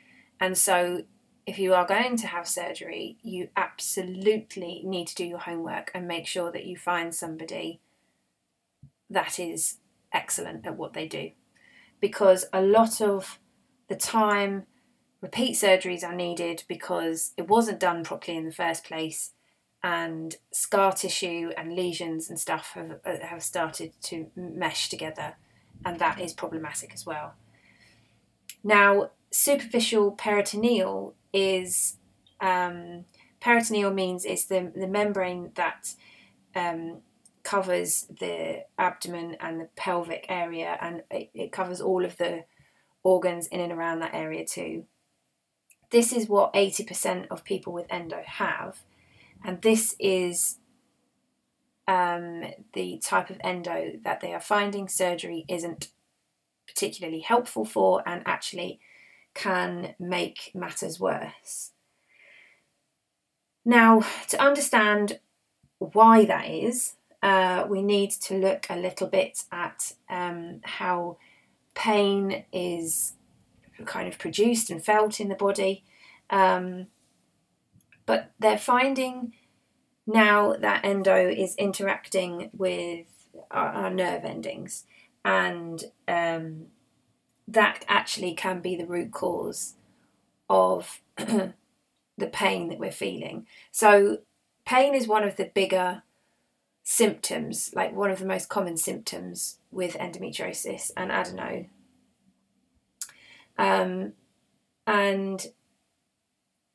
and 0.40 0.58
so 0.58 1.04
if 1.46 1.58
you 1.58 1.74
are 1.74 1.86
going 1.86 2.16
to 2.16 2.26
have 2.26 2.46
surgery, 2.46 3.18
you 3.22 3.48
absolutely 3.56 4.82
need 4.84 5.08
to 5.08 5.14
do 5.14 5.24
your 5.24 5.38
homework 5.38 5.90
and 5.94 6.06
make 6.06 6.26
sure 6.26 6.52
that 6.52 6.66
you 6.66 6.76
find 6.76 7.14
somebody 7.14 7.80
that 9.08 9.38
is 9.38 9.78
excellent 10.12 10.66
at 10.66 10.76
what 10.76 10.92
they 10.92 11.08
do. 11.08 11.30
Because 12.00 12.46
a 12.52 12.62
lot 12.62 13.00
of 13.00 13.38
the 13.88 13.96
time, 13.96 14.66
repeat 15.20 15.56
surgeries 15.56 16.04
are 16.04 16.14
needed 16.14 16.62
because 16.68 17.32
it 17.36 17.48
wasn't 17.48 17.80
done 17.80 18.04
properly 18.04 18.36
in 18.36 18.44
the 18.44 18.52
first 18.52 18.84
place, 18.84 19.32
and 19.82 20.36
scar 20.52 20.92
tissue 20.92 21.50
and 21.56 21.74
lesions 21.74 22.28
and 22.28 22.38
stuff 22.38 22.72
have, 22.74 23.00
uh, 23.04 23.18
have 23.22 23.42
started 23.42 23.92
to 24.02 24.26
mesh 24.36 24.88
together, 24.88 25.36
and 25.84 25.98
that 25.98 26.20
is 26.20 26.32
problematic 26.32 26.92
as 26.92 27.06
well. 27.06 27.34
Now, 28.62 29.10
superficial 29.30 30.12
peritoneal 30.12 31.14
is 31.32 31.96
um, 32.40 33.04
peritoneal 33.40 33.92
means 33.92 34.24
it's 34.24 34.44
the, 34.44 34.72
the 34.74 34.86
membrane 34.86 35.52
that 35.54 35.94
um, 36.54 36.98
covers 37.42 38.06
the 38.18 38.64
abdomen 38.78 39.36
and 39.40 39.60
the 39.60 39.68
pelvic 39.76 40.26
area, 40.28 40.76
and 40.80 41.02
it, 41.10 41.30
it 41.32 41.52
covers 41.52 41.80
all 41.80 42.04
of 42.04 42.16
the 42.18 42.44
organs 43.02 43.46
in 43.46 43.60
and 43.60 43.72
around 43.72 44.00
that 44.00 44.14
area 44.14 44.44
too. 44.44 44.84
This 45.90 46.12
is 46.12 46.28
what 46.28 46.52
80% 46.54 47.26
of 47.30 47.44
people 47.44 47.72
with 47.72 47.86
endo 47.90 48.22
have, 48.24 48.78
and 49.44 49.62
this 49.62 49.94
is 49.98 50.58
um, 51.88 52.44
the 52.72 52.98
type 52.98 53.30
of 53.30 53.40
endo 53.42 53.92
that 54.04 54.20
they 54.20 54.32
are 54.32 54.40
finding 54.40 54.88
surgery 54.88 55.44
isn't 55.48 55.88
particularly 56.66 57.20
helpful 57.20 57.64
for, 57.64 58.02
and 58.06 58.22
actually 58.26 58.80
can 59.34 59.94
make 59.98 60.50
matters 60.54 61.00
worse. 61.00 61.72
Now, 63.64 64.04
to 64.28 64.40
understand 64.40 65.18
why 65.78 66.24
that 66.24 66.48
is, 66.48 66.94
uh, 67.22 67.66
we 67.68 67.82
need 67.82 68.10
to 68.12 68.38
look 68.38 68.66
a 68.70 68.76
little 68.76 69.06
bit 69.06 69.44
at 69.52 69.92
um, 70.08 70.60
how 70.64 71.18
pain 71.74 72.44
is 72.52 73.14
kind 73.84 74.08
of 74.08 74.18
produced 74.18 74.70
and 74.70 74.84
felt 74.84 75.20
in 75.20 75.28
the 75.28 75.34
body. 75.34 75.84
Um, 76.30 76.86
but 78.10 78.32
they're 78.40 78.58
finding 78.58 79.32
now 80.04 80.54
that 80.54 80.84
endo 80.84 81.28
is 81.28 81.54
interacting 81.54 82.50
with 82.52 83.06
our, 83.52 83.68
our 83.68 83.90
nerve 83.94 84.24
endings, 84.24 84.84
and 85.24 85.84
um, 86.08 86.66
that 87.46 87.84
actually 87.86 88.34
can 88.34 88.60
be 88.60 88.74
the 88.74 88.84
root 88.84 89.12
cause 89.12 89.74
of 90.48 91.00
the 91.16 91.54
pain 92.32 92.68
that 92.68 92.80
we're 92.80 92.90
feeling. 92.90 93.46
So, 93.70 94.22
pain 94.66 94.96
is 94.96 95.06
one 95.06 95.22
of 95.22 95.36
the 95.36 95.52
bigger 95.54 96.02
symptoms, 96.82 97.70
like 97.76 97.94
one 97.94 98.10
of 98.10 98.18
the 98.18 98.26
most 98.26 98.48
common 98.48 98.76
symptoms 98.76 99.58
with 99.70 99.94
endometriosis 99.94 100.90
and 100.96 101.12
adeno. 101.12 101.66
Um, 103.56 104.14
and 104.84 105.46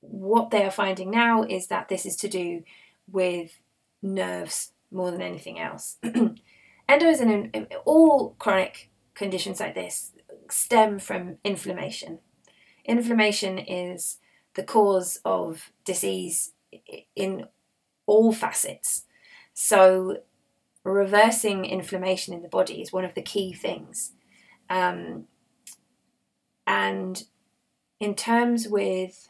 what 0.10 0.52
they 0.52 0.64
are 0.64 0.72
finding 0.72 1.12
now 1.12 1.44
is 1.44 1.68
that 1.68 1.90
this 1.90 2.06
is 2.06 2.16
to 2.18 2.28
do 2.28 2.64
with 3.12 3.60
nerves 4.02 4.72
more 4.92 5.12
than 5.12 5.22
anything 5.22 5.60
else. 5.60 5.98
Endo 6.04 7.08
is 7.08 7.20
an 7.20 7.68
all 7.86 8.36
chronic 8.40 8.90
conditions 9.14 9.60
like 9.60 9.76
this 9.76 10.12
stem 10.50 11.00
from 11.00 11.38
inflammation. 11.44 12.20
Inflammation 12.84 13.58
is 13.58 14.18
the 14.54 14.64
cause 14.64 15.20
of 15.26 15.72
disease 15.84 16.52
in 17.16 17.46
all 18.06 18.32
facets. 18.32 19.06
So, 19.54 20.20
reversing 20.84 21.66
inflammation 21.66 22.34
in 22.34 22.44
the 22.44 22.48
body 22.48 22.82
is 22.82 22.94
one 22.94 23.06
of 23.06 23.16
the 23.16 23.22
key 23.22 23.54
things. 23.54 24.12
Um, 24.70 25.26
and 26.68 27.24
in 28.00 28.16
terms 28.16 28.68
with 28.68 29.30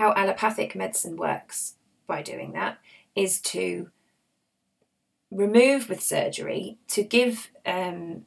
how 0.00 0.14
allopathic 0.14 0.74
medicine 0.74 1.14
works 1.14 1.74
by 2.06 2.22
doing 2.22 2.52
that, 2.54 2.78
is 3.14 3.38
to 3.38 3.90
remove 5.30 5.90
with 5.90 6.00
surgery 6.00 6.78
to 6.88 7.02
give 7.02 7.50
um, 7.66 8.24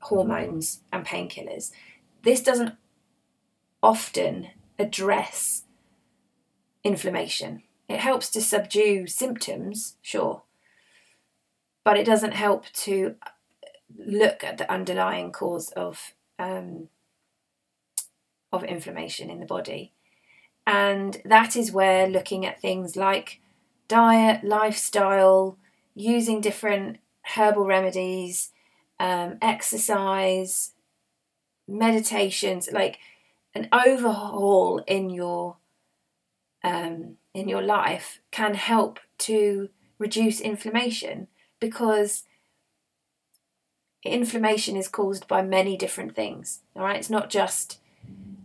hormones 0.00 0.82
and 0.92 1.06
painkillers. 1.06 1.72
This 2.22 2.42
doesn't 2.42 2.74
often 3.82 4.48
address 4.78 5.64
inflammation. 6.84 7.62
It 7.88 8.00
helps 8.00 8.28
to 8.32 8.42
subdue 8.42 9.06
symptoms, 9.06 9.96
sure, 10.02 10.42
but 11.82 11.96
it 11.96 12.04
doesn't 12.04 12.34
help 12.34 12.66
to 12.84 13.14
look 13.96 14.44
at 14.44 14.58
the 14.58 14.70
underlying 14.70 15.32
cause 15.32 15.70
of 15.70 16.12
um, 16.38 16.88
of 18.52 18.64
inflammation 18.64 19.30
in 19.30 19.40
the 19.40 19.46
body, 19.46 19.94
and 20.68 21.22
that 21.24 21.56
is 21.56 21.72
where 21.72 22.06
looking 22.06 22.44
at 22.44 22.60
things 22.60 22.94
like 22.94 23.40
diet, 23.88 24.44
lifestyle, 24.44 25.56
using 25.94 26.42
different 26.42 26.98
herbal 27.22 27.64
remedies, 27.64 28.50
um, 29.00 29.38
exercise, 29.40 30.72
meditations, 31.66 32.68
like 32.70 32.98
an 33.54 33.70
overhaul 33.72 34.84
in 34.86 35.08
your 35.08 35.56
um, 36.62 37.16
in 37.32 37.48
your 37.48 37.62
life 37.62 38.20
can 38.30 38.52
help 38.52 39.00
to 39.16 39.70
reduce 39.98 40.38
inflammation 40.38 41.28
because 41.60 42.24
inflammation 44.04 44.76
is 44.76 44.88
caused 44.88 45.26
by 45.28 45.40
many 45.40 45.78
different 45.78 46.14
things. 46.14 46.60
All 46.76 46.82
right, 46.82 46.96
it's 46.96 47.08
not 47.08 47.30
just 47.30 47.80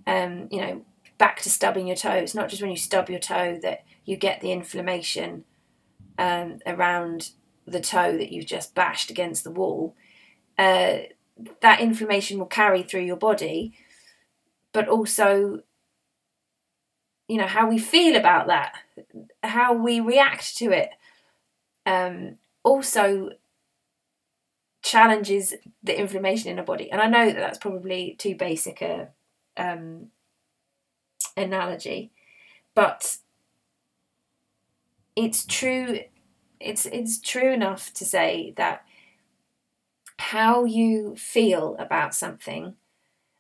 um, 0.08 0.48
you 0.50 0.62
know 0.62 0.86
back 1.24 1.42
to 1.42 1.50
stubbing 1.50 1.88
your 1.88 1.96
toe. 1.96 2.12
It's 2.12 2.36
not 2.36 2.50
just 2.50 2.62
when 2.62 2.70
you 2.70 2.76
stub 2.76 3.10
your 3.10 3.18
toe 3.18 3.58
that 3.62 3.86
you 4.04 4.18
get 4.18 4.42
the 4.42 4.52
inflammation 4.52 5.46
um, 6.18 6.60
around 6.66 7.30
the 7.66 7.80
toe 7.80 8.18
that 8.18 8.34
you've 8.34 8.46
just 8.46 8.76
bashed 8.76 9.10
against 9.10 9.46
the 9.46 9.52
wall. 9.52 9.96
Uh, 10.58 10.98
that 11.62 11.80
inflammation 11.80 12.40
will 12.40 12.46
carry 12.46 12.84
through 12.84 13.06
your 13.06 13.16
body, 13.16 13.72
but 14.74 14.90
also 14.90 15.62
you 17.30 17.38
know 17.38 17.48
how 17.48 17.70
we 17.70 17.80
feel 17.80 18.18
about 18.18 18.48
that 18.48 18.74
how 19.44 19.74
we 19.74 20.02
react 20.02 20.58
to 20.58 20.72
it 20.72 20.90
um, 21.86 22.38
also 22.64 23.30
challenges 24.82 25.54
the 25.82 25.98
inflammation 25.98 26.52
in 26.52 26.60
our 26.60 26.66
body 26.66 26.92
and 26.92 27.02
i 27.02 27.08
know 27.08 27.28
that 27.28 27.38
that's 27.38 27.58
probably 27.58 28.14
too 28.20 28.36
basic 28.36 28.82
a 28.82 29.08
um, 29.56 30.10
analogy 31.38 32.12
but 32.76 33.18
it's 35.16 35.46
true 35.46 36.00
it's 36.60 36.86
it's 36.88 37.20
true 37.20 37.52
enough 37.52 37.94
to 37.94 38.06
say 38.06 38.54
that 38.58 38.84
how 40.18 40.64
you 40.64 41.16
feel 41.16 41.76
about 41.80 42.16
something 42.16 42.76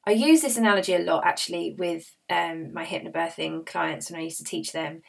I 0.05 0.11
use 0.11 0.41
this 0.41 0.57
analogy 0.57 0.93
a 0.93 0.99
lot 0.99 1.25
actually 1.25 1.75
with 1.77 2.15
um, 2.29 2.73
my 2.73 2.85
hypnobirthing 2.85 3.65
clients 3.65 4.11
when 4.11 4.19
I 4.19 4.23
used 4.23 4.37
to 4.39 4.43
teach 4.43 4.73
them. 4.73 5.01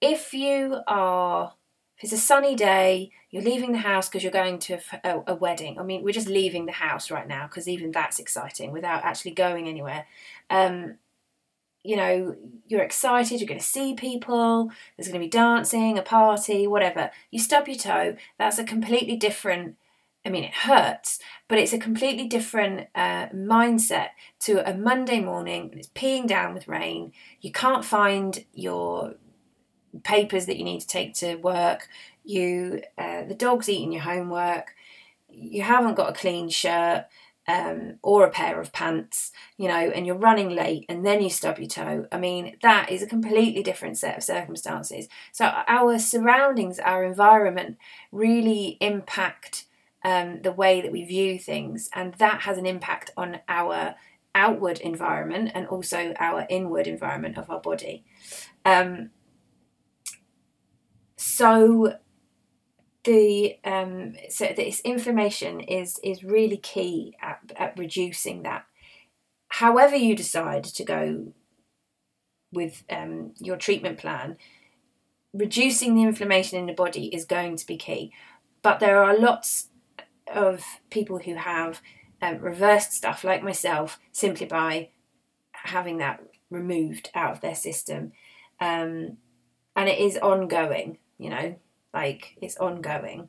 If 0.00 0.32
you 0.32 0.80
are, 0.86 1.54
if 1.98 2.04
it's 2.04 2.12
a 2.12 2.18
sunny 2.18 2.54
day, 2.54 3.10
you're 3.30 3.42
leaving 3.42 3.72
the 3.72 3.78
house 3.78 4.08
because 4.08 4.22
you're 4.22 4.32
going 4.32 4.58
to 4.60 4.78
a, 5.02 5.22
a, 5.26 5.34
wedding. 5.34 5.78
I 5.78 5.82
mean, 5.82 6.04
we're 6.04 6.12
just 6.12 6.28
leaving 6.28 6.66
the 6.66 6.72
house 6.72 7.10
right 7.10 7.26
now 7.26 7.46
because 7.46 7.68
even 7.68 7.90
that's 7.90 8.20
exciting 8.20 8.70
without 8.70 9.04
actually 9.04 9.32
going 9.32 9.68
anywhere. 9.68 10.06
Um, 10.48 10.98
you 11.84 11.96
know, 11.96 12.36
you're 12.66 12.82
excited, 12.82 13.40
you're 13.40 13.48
going 13.48 13.60
to 13.60 13.66
see 13.66 13.94
people, 13.94 14.70
there's 14.96 15.08
going 15.08 15.20
to 15.20 15.26
be 15.26 15.30
dancing, 15.30 15.98
a 15.98 16.02
party, 16.02 16.66
whatever. 16.66 17.10
You 17.30 17.38
stub 17.38 17.66
your 17.66 17.76
toe, 17.76 18.16
that's 18.38 18.58
a 18.58 18.64
completely 18.64 19.16
different 19.16 19.76
I 20.24 20.28
mean, 20.28 20.44
it 20.44 20.54
hurts, 20.54 21.18
but 21.48 21.58
it's 21.58 21.72
a 21.72 21.78
completely 21.78 22.28
different 22.28 22.88
uh, 22.94 23.26
mindset 23.30 24.10
to 24.40 24.68
a 24.68 24.72
Monday 24.76 25.20
morning 25.20 25.74
it's 25.76 25.88
peeing 25.88 26.28
down 26.28 26.54
with 26.54 26.68
rain. 26.68 27.12
You 27.40 27.50
can't 27.50 27.84
find 27.84 28.44
your 28.54 29.14
papers 30.04 30.46
that 30.46 30.58
you 30.58 30.64
need 30.64 30.80
to 30.80 30.86
take 30.86 31.14
to 31.14 31.36
work. 31.36 31.88
You, 32.24 32.82
uh, 32.96 33.24
the 33.24 33.34
dog's 33.34 33.68
eating 33.68 33.92
your 33.92 34.02
homework. 34.02 34.74
You 35.28 35.62
haven't 35.62 35.96
got 35.96 36.10
a 36.10 36.18
clean 36.18 36.48
shirt 36.48 37.06
um, 37.48 37.98
or 38.02 38.24
a 38.24 38.30
pair 38.30 38.60
of 38.60 38.72
pants, 38.72 39.32
you 39.56 39.68
know, 39.68 39.74
and 39.74 40.06
you're 40.06 40.14
running 40.14 40.50
late, 40.50 40.84
and 40.88 41.04
then 41.04 41.22
you 41.22 41.30
stub 41.30 41.58
your 41.58 41.68
toe. 41.68 42.06
I 42.12 42.18
mean, 42.18 42.56
that 42.62 42.90
is 42.90 43.02
a 43.02 43.06
completely 43.06 43.62
different 43.62 43.98
set 43.98 44.16
of 44.16 44.22
circumstances. 44.22 45.08
So 45.32 45.46
our 45.66 45.98
surroundings, 45.98 46.78
our 46.78 47.04
environment, 47.04 47.78
really 48.12 48.76
impact 48.80 49.66
um, 50.04 50.42
the 50.42 50.52
way 50.52 50.80
that 50.80 50.92
we 50.92 51.04
view 51.04 51.38
things, 51.38 51.88
and 51.94 52.14
that 52.14 52.42
has 52.42 52.58
an 52.58 52.66
impact 52.66 53.10
on 53.16 53.40
our 53.48 53.96
outward 54.34 54.80
environment 54.80 55.50
and 55.54 55.66
also 55.66 56.14
our 56.18 56.46
inward 56.48 56.86
environment 56.86 57.36
of 57.36 57.50
our 57.50 57.60
body. 57.60 58.04
Um, 58.64 59.10
so 61.16 61.98
the 63.04 63.56
um, 63.64 64.14
so 64.28 64.52
this 64.54 64.80
inflammation 64.80 65.60
is 65.60 65.98
is 66.02 66.22
really 66.22 66.56
key 66.56 67.16
at, 67.20 67.40
at 67.56 67.78
reducing 67.78 68.42
that. 68.42 68.64
However, 69.48 69.96
you 69.96 70.16
decide 70.16 70.64
to 70.64 70.84
go 70.84 71.32
with 72.52 72.84
um, 72.90 73.32
your 73.38 73.56
treatment 73.56 73.98
plan, 73.98 74.36
reducing 75.32 75.94
the 75.94 76.02
inflammation 76.02 76.58
in 76.58 76.66
the 76.66 76.72
body 76.72 77.06
is 77.14 77.24
going 77.24 77.56
to 77.56 77.66
be 77.66 77.76
key. 77.76 78.12
But 78.62 78.78
there 78.78 79.02
are 79.02 79.18
lots 79.18 79.68
of 80.32 80.62
people 80.90 81.18
who 81.18 81.34
have 81.34 81.80
um, 82.20 82.38
reversed 82.38 82.92
stuff, 82.92 83.24
like 83.24 83.42
myself, 83.42 83.98
simply 84.12 84.46
by 84.46 84.90
having 85.52 85.98
that 85.98 86.22
removed 86.50 87.10
out 87.14 87.32
of 87.32 87.40
their 87.40 87.54
system. 87.54 88.12
Um, 88.60 89.16
and 89.74 89.88
it 89.88 89.98
is 89.98 90.18
ongoing, 90.18 90.98
you 91.18 91.30
know, 91.30 91.56
like 91.92 92.36
it's 92.40 92.56
ongoing. 92.56 93.28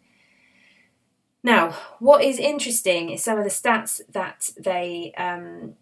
Now, 1.43 1.71
what 1.99 2.23
is 2.23 2.39
interesting 2.39 3.09
is 3.09 3.23
some 3.23 3.37
of 3.37 3.43
the 3.43 3.49
stats 3.49 3.99
that 4.09 4.51
they 4.57 5.13
um, 5.17 5.73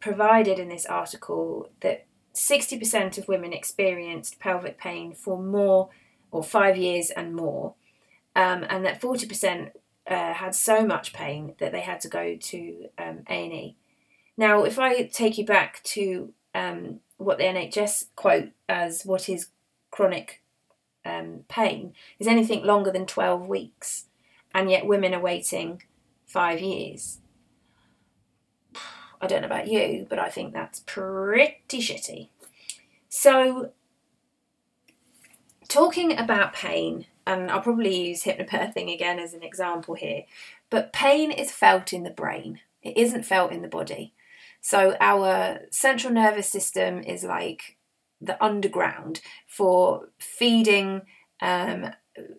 provided 0.00 0.58
in 0.58 0.68
this 0.68 0.84
article 0.84 1.70
that 1.80 2.06
60% 2.34 3.16
of 3.16 3.28
women 3.28 3.52
experienced 3.52 4.40
pelvic 4.40 4.78
pain 4.78 5.14
for 5.14 5.40
more 5.40 5.90
or 6.32 6.42
five 6.42 6.76
years 6.76 7.10
and 7.10 7.34
more, 7.34 7.74
um, 8.34 8.66
and 8.68 8.84
that 8.84 9.00
40% 9.00 9.70
uh, 10.08 10.34
had 10.34 10.54
so 10.54 10.84
much 10.84 11.12
pain 11.12 11.54
that 11.58 11.72
they 11.72 11.80
had 11.80 12.00
to 12.00 12.08
go 12.08 12.36
to 12.36 12.88
um, 12.98 13.20
A&E. 13.28 13.76
Now, 14.36 14.64
if 14.64 14.78
I 14.78 15.04
take 15.04 15.38
you 15.38 15.46
back 15.46 15.82
to 15.84 16.32
um, 16.54 17.00
what 17.16 17.38
the 17.38 17.44
NHS 17.44 18.08
quote 18.16 18.50
as 18.68 19.04
what 19.04 19.28
is 19.28 19.48
chronic 19.90 20.42
um, 21.06 21.44
pain 21.48 21.94
is 22.18 22.26
anything 22.26 22.64
longer 22.64 22.90
than 22.90 23.06
12 23.06 23.46
weeks, 23.46 24.06
and 24.54 24.70
yet 24.70 24.86
women 24.86 25.14
are 25.14 25.20
waiting 25.20 25.82
five 26.26 26.60
years. 26.60 27.18
I 29.20 29.26
don't 29.26 29.40
know 29.40 29.46
about 29.46 29.68
you, 29.68 30.06
but 30.08 30.18
I 30.18 30.28
think 30.28 30.52
that's 30.52 30.80
pretty 30.80 31.78
shitty. 31.78 32.28
So, 33.08 33.72
talking 35.68 36.18
about 36.18 36.52
pain, 36.52 37.06
and 37.26 37.50
I'll 37.50 37.60
probably 37.60 38.08
use 38.08 38.24
hypnobirthing 38.24 38.92
again 38.92 39.18
as 39.18 39.32
an 39.32 39.42
example 39.42 39.94
here, 39.94 40.24
but 40.68 40.92
pain 40.92 41.30
is 41.30 41.50
felt 41.50 41.92
in 41.92 42.02
the 42.02 42.10
brain, 42.10 42.60
it 42.82 42.96
isn't 42.96 43.24
felt 43.24 43.52
in 43.52 43.62
the 43.62 43.68
body. 43.68 44.12
So, 44.60 44.96
our 45.00 45.60
central 45.70 46.12
nervous 46.12 46.48
system 46.48 47.02
is 47.02 47.24
like 47.24 47.75
the 48.20 48.42
underground 48.42 49.20
for 49.46 50.08
feeding 50.18 51.02
um, 51.40 51.90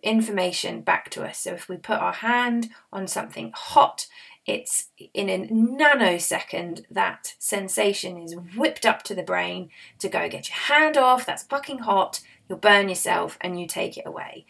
information 0.02 0.80
back 0.82 1.10
to 1.10 1.24
us. 1.24 1.38
So, 1.38 1.52
if 1.52 1.68
we 1.68 1.76
put 1.76 1.98
our 1.98 2.12
hand 2.12 2.70
on 2.92 3.06
something 3.06 3.52
hot, 3.54 4.06
it's 4.48 4.88
in 5.12 5.28
a 5.28 5.46
nanosecond 5.46 6.84
that 6.90 7.34
sensation 7.38 8.16
is 8.16 8.34
whipped 8.56 8.86
up 8.86 9.02
to 9.04 9.14
the 9.14 9.22
brain 9.22 9.68
to 9.98 10.08
go 10.08 10.28
get 10.28 10.48
your 10.48 10.56
hand 10.56 10.96
off, 10.96 11.26
that's 11.26 11.42
fucking 11.42 11.80
hot, 11.80 12.20
you'll 12.48 12.58
burn 12.58 12.88
yourself, 12.88 13.36
and 13.42 13.60
you 13.60 13.66
take 13.66 13.98
it 13.98 14.06
away. 14.06 14.46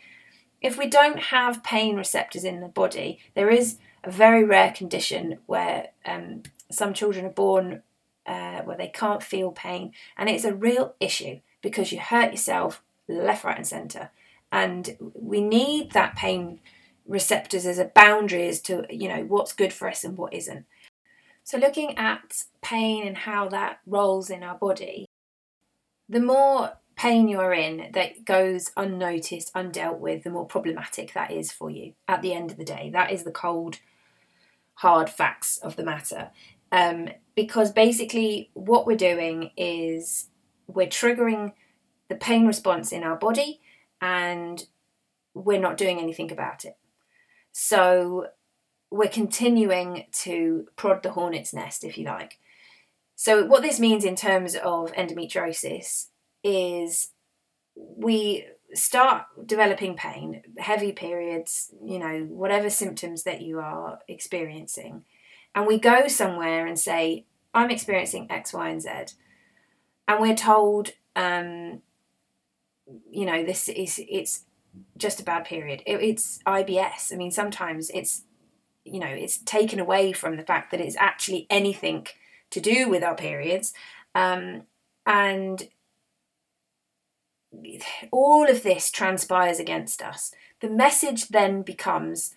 If 0.61 0.79
we 0.79 0.87
don't 0.87 1.19
have 1.19 1.65
pain 1.65 1.97
receptors 1.97 2.45
in 2.45 2.61
the 2.61 2.69
body, 2.69 3.19
there 3.35 3.51
is 3.51 3.79
a 4.05 4.11
very 4.11 4.45
rare 4.45 4.71
condition 4.71 5.39
where 5.47 5.89
um, 6.07 6.45
some 6.71 6.95
children 6.95 7.27
are 7.27 7.31
born 7.31 7.83
uh, 8.29 8.63
where 8.63 8.77
they 8.77 8.89
can't 8.89 9.23
feel 9.23 9.51
pain, 9.51 9.93
and 10.17 10.29
it's 10.29 10.45
a 10.45 10.55
real 10.55 10.95
issue 11.01 11.41
because 11.63 11.91
you 11.91 11.99
hurt 11.99 12.33
yourself 12.33 12.83
left, 13.09 13.45
right, 13.45 13.57
and 13.57 13.67
centre. 13.67 14.11
And 14.53 14.97
we 15.15 15.41
need 15.41 15.93
that 15.93 16.17
pain 16.17 16.61
receptors 17.07 17.67
as 17.67 17.79
a 17.79 17.87
boundary 17.87 18.47
as 18.47 18.61
to 18.61 18.85
you 18.91 19.09
know 19.09 19.25
what's 19.25 19.53
good 19.53 19.73
for 19.73 19.89
us 19.89 20.05
and 20.05 20.17
what 20.17 20.35
isn't. 20.35 20.67
So 21.43 21.59
looking 21.59 21.97
at 21.97 22.45
pain 22.63 23.07
and 23.07 23.17
how 23.17 23.49
that 23.49 23.81
rolls 23.87 24.29
in 24.29 24.43
our 24.43 24.57
body 24.57 25.07
the 26.09 26.21
more 26.21 26.73
pain 26.97 27.29
you're 27.29 27.53
in 27.53 27.91
that 27.93 28.25
goes 28.25 28.73
unnoticed 28.77 29.53
undealt 29.55 29.99
with 29.99 30.25
the 30.25 30.31
more 30.31 30.47
problematic 30.47 31.13
that 31.13 31.31
is 31.31 31.53
for 31.53 31.71
you 31.71 31.93
at 32.09 32.23
the 32.23 32.33
end 32.33 32.51
of 32.51 32.57
the 32.57 32.65
day. 32.65 32.91
That 32.93 33.13
is 33.13 33.23
the 33.23 33.31
cold 33.31 33.79
hard 34.75 35.11
facts 35.11 35.59
of 35.59 35.77
the 35.77 35.85
matter 35.85 36.31
um, 36.73 37.09
because 37.35 37.73
basically 37.73 38.51
what 38.55 38.87
we're 38.87 38.97
doing 38.97 39.51
is 39.57 40.29
we're 40.67 40.87
triggering 40.87 41.53
the 42.09 42.17
pain 42.17 42.47
response 42.47 42.93
in 42.93 43.03
our 43.03 43.17
body 43.17 43.61
and 44.01 44.67
we're 45.35 45.61
not 45.61 45.77
doing 45.77 45.99
anything 45.99 46.33
about 46.33 46.65
it 46.65 46.77
so 47.53 48.29
we're 48.91 49.09
continuing 49.09 50.07
to 50.13 50.69
prod 50.77 51.03
the 51.03 51.11
hornet's 51.11 51.53
nest, 51.53 51.85
if 51.85 51.99
you 51.99 52.05
like. 52.05 52.39
So, 53.17 53.45
what 53.45 53.63
this 53.63 53.81
means 53.81 54.05
in 54.05 54.17
terms 54.17 54.55
of 54.55 54.93
endometriosis 54.93 56.07
is 56.43 57.11
we 57.75 58.47
start 58.75 59.25
developing 59.45 59.97
pain, 59.97 60.43
heavy 60.59 60.93
periods, 60.93 61.73
you 61.85 61.99
know, 61.99 62.27
whatever 62.31 62.71
symptoms 62.71 63.25
that 63.25 63.43
you 63.43 63.59
are 63.59 63.99
experiencing, 64.09 65.05
and 65.59 65.67
we 65.67 65.77
go 65.77 66.07
somewhere 66.07 66.67
and 66.67 66.79
say, 66.79 67.25
I'm 67.53 67.73
experiencing 67.73 68.29
X, 68.31 68.53
Y, 68.53 68.69
and 68.69 68.81
Z. 68.81 69.17
And 70.07 70.21
we're 70.21 70.37
told, 70.37 70.91
um, 71.17 71.83
you 73.11 73.27
know, 73.27 73.45
this 73.45 73.69
is, 73.69 74.01
it's 74.09 74.45
just 74.97 75.19
a 75.19 75.25
bad 75.25 75.45
period. 75.45 75.83
It, 75.85 76.01
it's 76.01 76.39
IBS. 76.47 77.13
I 77.13 77.17
mean, 77.17 77.33
sometimes 77.33 77.91
it's, 77.91 78.23
you 78.85 79.01
know, 79.01 79.09
it's 79.09 79.39
taken 79.39 79.81
away 79.81 80.13
from 80.13 80.37
the 80.37 80.45
fact 80.45 80.71
that 80.71 80.81
it's 80.81 80.95
actually 80.97 81.49
anything 81.51 82.07
to 82.51 82.61
do 82.61 82.89
with 82.89 83.03
our 83.03 83.17
periods. 83.17 83.75
Um, 84.15 84.63
and 85.07 85.69
all 88.13 88.49
of 88.49 88.63
this 88.63 88.93
transpires 88.93 89.59
against 89.59 90.03
us. 90.03 90.33
The 90.61 90.71
message 90.71 91.31
then 91.31 91.63
becomes 91.63 92.33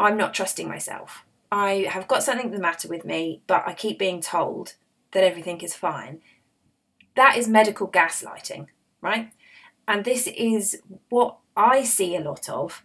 I'm 0.00 0.16
not 0.16 0.34
trusting 0.34 0.66
myself. 0.66 1.24
I 1.54 1.86
have 1.88 2.08
got 2.08 2.24
something 2.24 2.50
the 2.50 2.58
matter 2.58 2.88
with 2.88 3.04
me, 3.04 3.40
but 3.46 3.62
I 3.64 3.74
keep 3.74 3.96
being 3.96 4.20
told 4.20 4.74
that 5.12 5.22
everything 5.22 5.60
is 5.60 5.72
fine. 5.72 6.20
That 7.14 7.36
is 7.36 7.46
medical 7.46 7.86
gaslighting, 7.86 8.66
right? 9.00 9.30
And 9.86 10.04
this 10.04 10.26
is 10.26 10.82
what 11.10 11.36
I 11.56 11.84
see 11.84 12.16
a 12.16 12.20
lot 12.20 12.48
of 12.48 12.82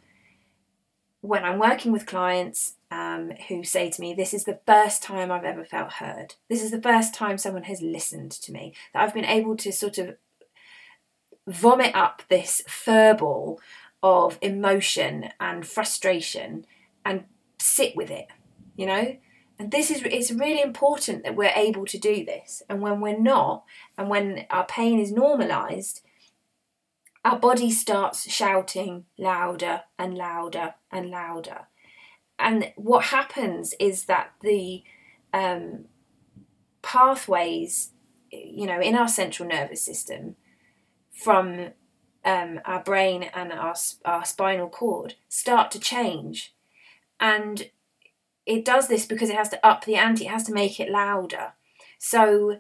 when 1.21 1.43
I'm 1.43 1.57
working 1.57 1.91
with 1.91 2.05
clients 2.05 2.75
um, 2.91 3.31
who 3.47 3.63
say 3.63 3.89
to 3.89 4.01
me, 4.01 4.13
This 4.13 4.35
is 4.35 4.43
the 4.43 4.59
first 4.67 5.01
time 5.01 5.31
I've 5.31 5.45
ever 5.45 5.65
felt 5.65 5.93
heard. 5.93 6.35
This 6.47 6.61
is 6.61 6.69
the 6.69 6.81
first 6.81 7.15
time 7.15 7.39
someone 7.39 7.63
has 7.63 7.81
listened 7.81 8.31
to 8.33 8.51
me, 8.51 8.75
that 8.93 9.01
I've 9.01 9.15
been 9.15 9.25
able 9.25 9.57
to 9.57 9.71
sort 9.71 9.97
of 9.97 10.15
vomit 11.47 11.95
up 11.95 12.21
this 12.29 12.61
furball 12.67 13.57
of 14.03 14.37
emotion 14.43 15.31
and 15.39 15.65
frustration 15.65 16.67
and 17.03 17.23
sit 17.57 17.95
with 17.95 18.11
it, 18.11 18.27
you 18.79 18.85
know? 18.85 19.17
And 19.59 19.71
this 19.71 19.91
is 19.91 20.03
it's 20.03 20.31
really 20.31 20.61
important 20.61 21.25
that 21.25 21.35
we're 21.35 21.51
able 21.53 21.85
to 21.85 21.97
do 21.97 22.23
this. 22.23 22.63
And 22.69 22.81
when 22.81 23.01
we're 23.01 23.19
not, 23.19 23.65
and 23.97 24.09
when 24.09 24.45
our 24.49 24.65
pain 24.65 24.99
is 24.99 25.11
normalized, 25.11 26.01
our 27.25 27.37
body 27.37 27.69
starts 27.69 28.31
shouting 28.31 29.03
louder 29.17 29.81
and 29.97 30.17
louder 30.17 30.75
and 30.89 31.09
louder. 31.09 31.67
And 32.39 32.71
what 32.77 33.05
happens 33.05 33.73
is 33.81 34.05
that 34.05 34.31
the 34.41 34.83
um, 35.33 35.85
pathways, 36.81 37.91
you 38.31 38.65
know, 38.65 38.79
in 38.79 38.95
our 38.95 39.09
central 39.09 39.49
nervous 39.49 39.81
system 39.81 40.37
from 41.11 41.71
um, 42.23 42.61
our 42.63 42.81
brain 42.81 43.23
and 43.33 43.51
our, 43.51 43.75
our 44.05 44.23
spinal 44.23 44.69
cord 44.69 45.15
start 45.27 45.69
to 45.71 45.79
change. 45.79 46.55
And 47.19 47.69
it 48.49 48.65
does 48.65 48.87
this 48.87 49.05
because 49.05 49.29
it 49.29 49.35
has 49.35 49.49
to 49.49 49.65
up 49.65 49.85
the 49.85 49.95
ante, 49.95 50.25
it 50.25 50.31
has 50.31 50.43
to 50.45 50.53
make 50.53 50.79
it 50.79 50.89
louder. 50.89 51.53
So 51.99 52.57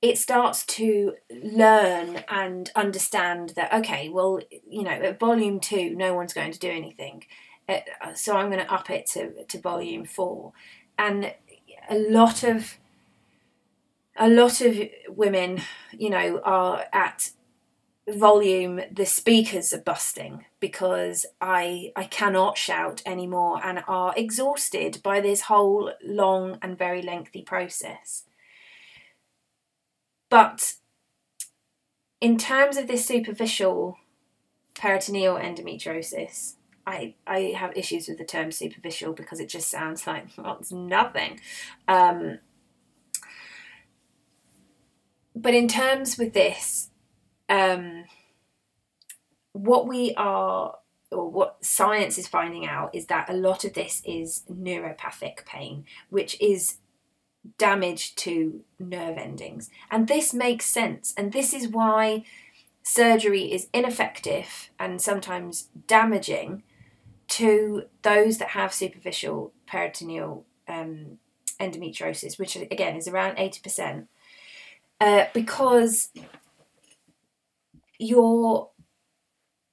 it 0.00 0.16
starts 0.16 0.64
to 0.66 1.14
learn 1.30 2.24
and 2.28 2.72
understand 2.74 3.50
that 3.50 3.72
okay 3.72 4.08
well 4.08 4.40
you 4.68 4.82
know 4.82 4.90
at 4.90 5.20
volume 5.20 5.60
two 5.60 5.94
no 5.94 6.12
one's 6.12 6.32
going 6.32 6.50
to 6.50 6.58
do 6.58 6.68
anything 6.68 7.24
uh, 7.68 7.78
so 8.12 8.36
i'm 8.36 8.50
going 8.50 8.58
to 8.58 8.72
up 8.72 8.90
it 8.90 9.06
to, 9.06 9.44
to 9.44 9.60
volume 9.60 10.04
four 10.04 10.52
and 10.98 11.32
a 11.88 11.96
lot 11.96 12.42
of 12.42 12.78
a 14.16 14.28
lot 14.28 14.60
of 14.60 14.76
women 15.08 15.62
you 15.92 16.10
know 16.10 16.40
are 16.44 16.84
at 16.92 17.30
volume 18.08 18.80
the 18.90 19.06
speakers 19.06 19.72
are 19.72 19.80
busting 19.80 20.44
because 20.58 21.24
i 21.40 21.92
i 21.94 22.02
cannot 22.02 22.58
shout 22.58 23.00
anymore 23.06 23.60
and 23.64 23.84
are 23.86 24.12
exhausted 24.16 25.00
by 25.04 25.20
this 25.20 25.42
whole 25.42 25.92
long 26.02 26.58
and 26.60 26.76
very 26.76 27.00
lengthy 27.00 27.42
process 27.42 28.24
but 30.28 30.74
in 32.22 32.38
terms 32.38 32.76
of 32.76 32.86
this 32.86 33.04
superficial 33.04 33.98
peritoneal 34.74 35.34
endometriosis, 35.36 36.54
I, 36.86 37.16
I 37.26 37.52
have 37.56 37.76
issues 37.76 38.08
with 38.08 38.18
the 38.18 38.24
term 38.24 38.50
superficial 38.52 39.12
because 39.12 39.40
it 39.40 39.48
just 39.48 39.68
sounds 39.68 40.06
like 40.06 40.28
well, 40.38 40.56
it's 40.60 40.72
nothing. 40.72 41.40
Um, 41.88 42.38
but 45.34 45.52
in 45.52 45.68
terms 45.68 46.16
with 46.16 46.32
this, 46.32 46.90
um, 47.48 48.04
what 49.52 49.86
we 49.86 50.14
are 50.14 50.76
or 51.10 51.30
what 51.30 51.64
science 51.64 52.16
is 52.16 52.26
finding 52.26 52.66
out 52.66 52.94
is 52.94 53.06
that 53.06 53.28
a 53.28 53.34
lot 53.34 53.64
of 53.64 53.74
this 53.74 54.02
is 54.04 54.44
neuropathic 54.50 55.44
pain, 55.44 55.84
which 56.08 56.40
is 56.40 56.78
damage 57.58 58.14
to 58.14 58.62
nerve 58.78 59.18
endings. 59.18 59.68
And 59.90 60.08
this 60.08 60.32
makes 60.32 60.64
sense. 60.64 61.12
And 61.16 61.32
this 61.32 61.52
is 61.52 61.68
why 61.68 62.24
surgery 62.82 63.52
is 63.52 63.68
ineffective 63.72 64.70
and 64.78 65.00
sometimes 65.00 65.68
damaging 65.86 66.62
to 67.28 67.84
those 68.02 68.38
that 68.38 68.48
have 68.48 68.72
superficial 68.72 69.52
peritoneal 69.66 70.44
um, 70.68 71.18
endometriosis, 71.60 72.38
which 72.38 72.56
again 72.56 72.96
is 72.96 73.08
around 73.08 73.36
80%, 73.36 74.06
uh, 75.00 75.24
because 75.32 76.10
you're 78.02 78.70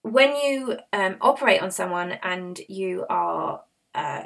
when 0.01 0.35
you 0.35 0.77
um, 0.93 1.17
operate 1.19 1.61
on 1.61 1.71
someone 1.71 2.13
and 2.23 2.59
you 2.69 3.05
are 3.09 3.63
uh, 3.93 4.23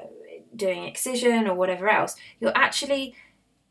doing 0.56 0.84
excision 0.84 1.48
or 1.48 1.56
whatever 1.56 1.90
else, 1.90 2.16
you're 2.40 2.56
actually 2.56 3.16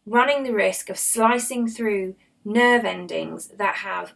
running 0.05 0.43
the 0.43 0.53
risk 0.53 0.91
of 0.91 0.99
slicing 0.99 1.69
through 1.69 2.17
nerve 2.45 2.85
endings 2.85 3.49
that 3.57 3.77
have, 3.77 4.15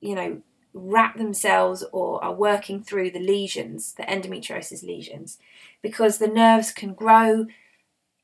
you 0.00 0.14
know, 0.14 0.40
wrapped 0.72 1.18
themselves 1.18 1.82
or 1.92 2.22
are 2.22 2.34
working 2.34 2.82
through 2.82 3.10
the 3.10 3.18
lesions, 3.18 3.94
the 3.94 4.04
endometriosis 4.04 4.84
lesions, 4.84 5.38
because 5.82 6.18
the 6.18 6.28
nerves 6.28 6.70
can 6.70 6.94
grow 6.94 7.46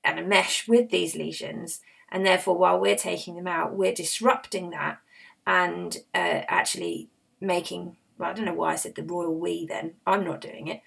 and 0.04 0.28
mesh 0.28 0.68
with 0.68 0.90
these 0.90 1.16
lesions 1.16 1.80
and 2.12 2.26
therefore, 2.26 2.58
while 2.58 2.78
we're 2.78 2.94
taking 2.94 3.36
them 3.36 3.46
out, 3.46 3.74
we're 3.74 3.94
disrupting 3.94 4.70
that 4.70 4.98
and 5.46 5.96
uh, 6.14 6.42
actually 6.48 7.08
making. 7.40 7.96
Well, 8.18 8.30
I 8.30 8.32
don't 8.34 8.44
know 8.44 8.54
why 8.54 8.72
I 8.72 8.76
said 8.76 8.94
the 8.94 9.02
royal 9.02 9.34
we. 9.34 9.66
Then 9.66 9.94
I'm 10.06 10.24
not 10.24 10.40
doing 10.40 10.68
it. 10.68 10.82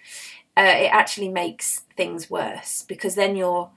Uh, 0.56 0.62
it 0.62 0.92
actually 0.92 1.28
makes 1.28 1.82
things 1.96 2.30
worse 2.30 2.84
because 2.88 3.14
then 3.14 3.36
your 3.36 3.70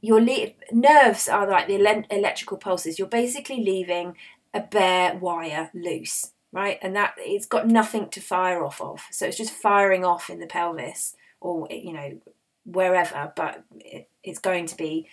your 0.00 0.20
le- 0.20 0.54
nerves 0.72 1.28
are 1.28 1.48
like 1.48 1.66
the 1.66 1.76
ele- 1.76 2.04
electrical 2.10 2.56
pulses. 2.56 2.98
You're 2.98 3.08
basically 3.08 3.62
leaving 3.64 4.16
a 4.54 4.60
bare 4.60 5.16
wire 5.16 5.70
loose, 5.74 6.32
right? 6.52 6.78
And 6.82 6.96
that 6.96 7.14
it's 7.18 7.46
got 7.46 7.68
nothing 7.68 8.08
to 8.10 8.20
fire 8.20 8.64
off 8.64 8.80
of. 8.80 9.02
So 9.10 9.26
it's 9.26 9.36
just 9.36 9.52
firing 9.52 10.04
off 10.04 10.30
in 10.30 10.40
the 10.40 10.46
pelvis 10.46 11.14
or 11.40 11.68
you 11.70 11.92
know 11.92 12.20
wherever, 12.64 13.32
but 13.34 13.64
it, 13.80 14.08
it's 14.22 14.38
going 14.38 14.66
to 14.66 14.76
be 14.76 15.08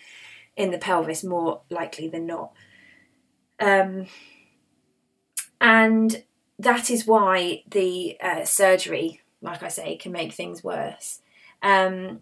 in 0.55 0.71
the 0.71 0.77
pelvis 0.77 1.23
more 1.23 1.61
likely 1.69 2.07
than 2.07 2.25
not. 2.25 2.51
Um, 3.59 4.07
and 5.59 6.23
that 6.59 6.89
is 6.89 7.05
why 7.05 7.63
the 7.69 8.17
uh, 8.21 8.45
surgery, 8.45 9.21
like 9.41 9.63
I 9.63 9.67
say, 9.67 9.97
can 9.97 10.11
make 10.11 10.33
things 10.33 10.63
worse. 10.63 11.21
Um, 11.61 12.21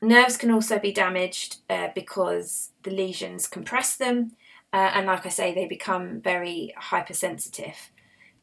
nerves 0.00 0.36
can 0.36 0.50
also 0.50 0.78
be 0.78 0.92
damaged 0.92 1.58
uh, 1.70 1.88
because 1.94 2.70
the 2.82 2.90
lesions 2.90 3.48
compress 3.48 3.96
them, 3.96 4.32
uh, 4.72 4.90
and 4.94 5.06
like 5.06 5.26
I 5.26 5.30
say, 5.30 5.54
they 5.54 5.66
become 5.66 6.20
very 6.20 6.74
hypersensitive. 6.76 7.90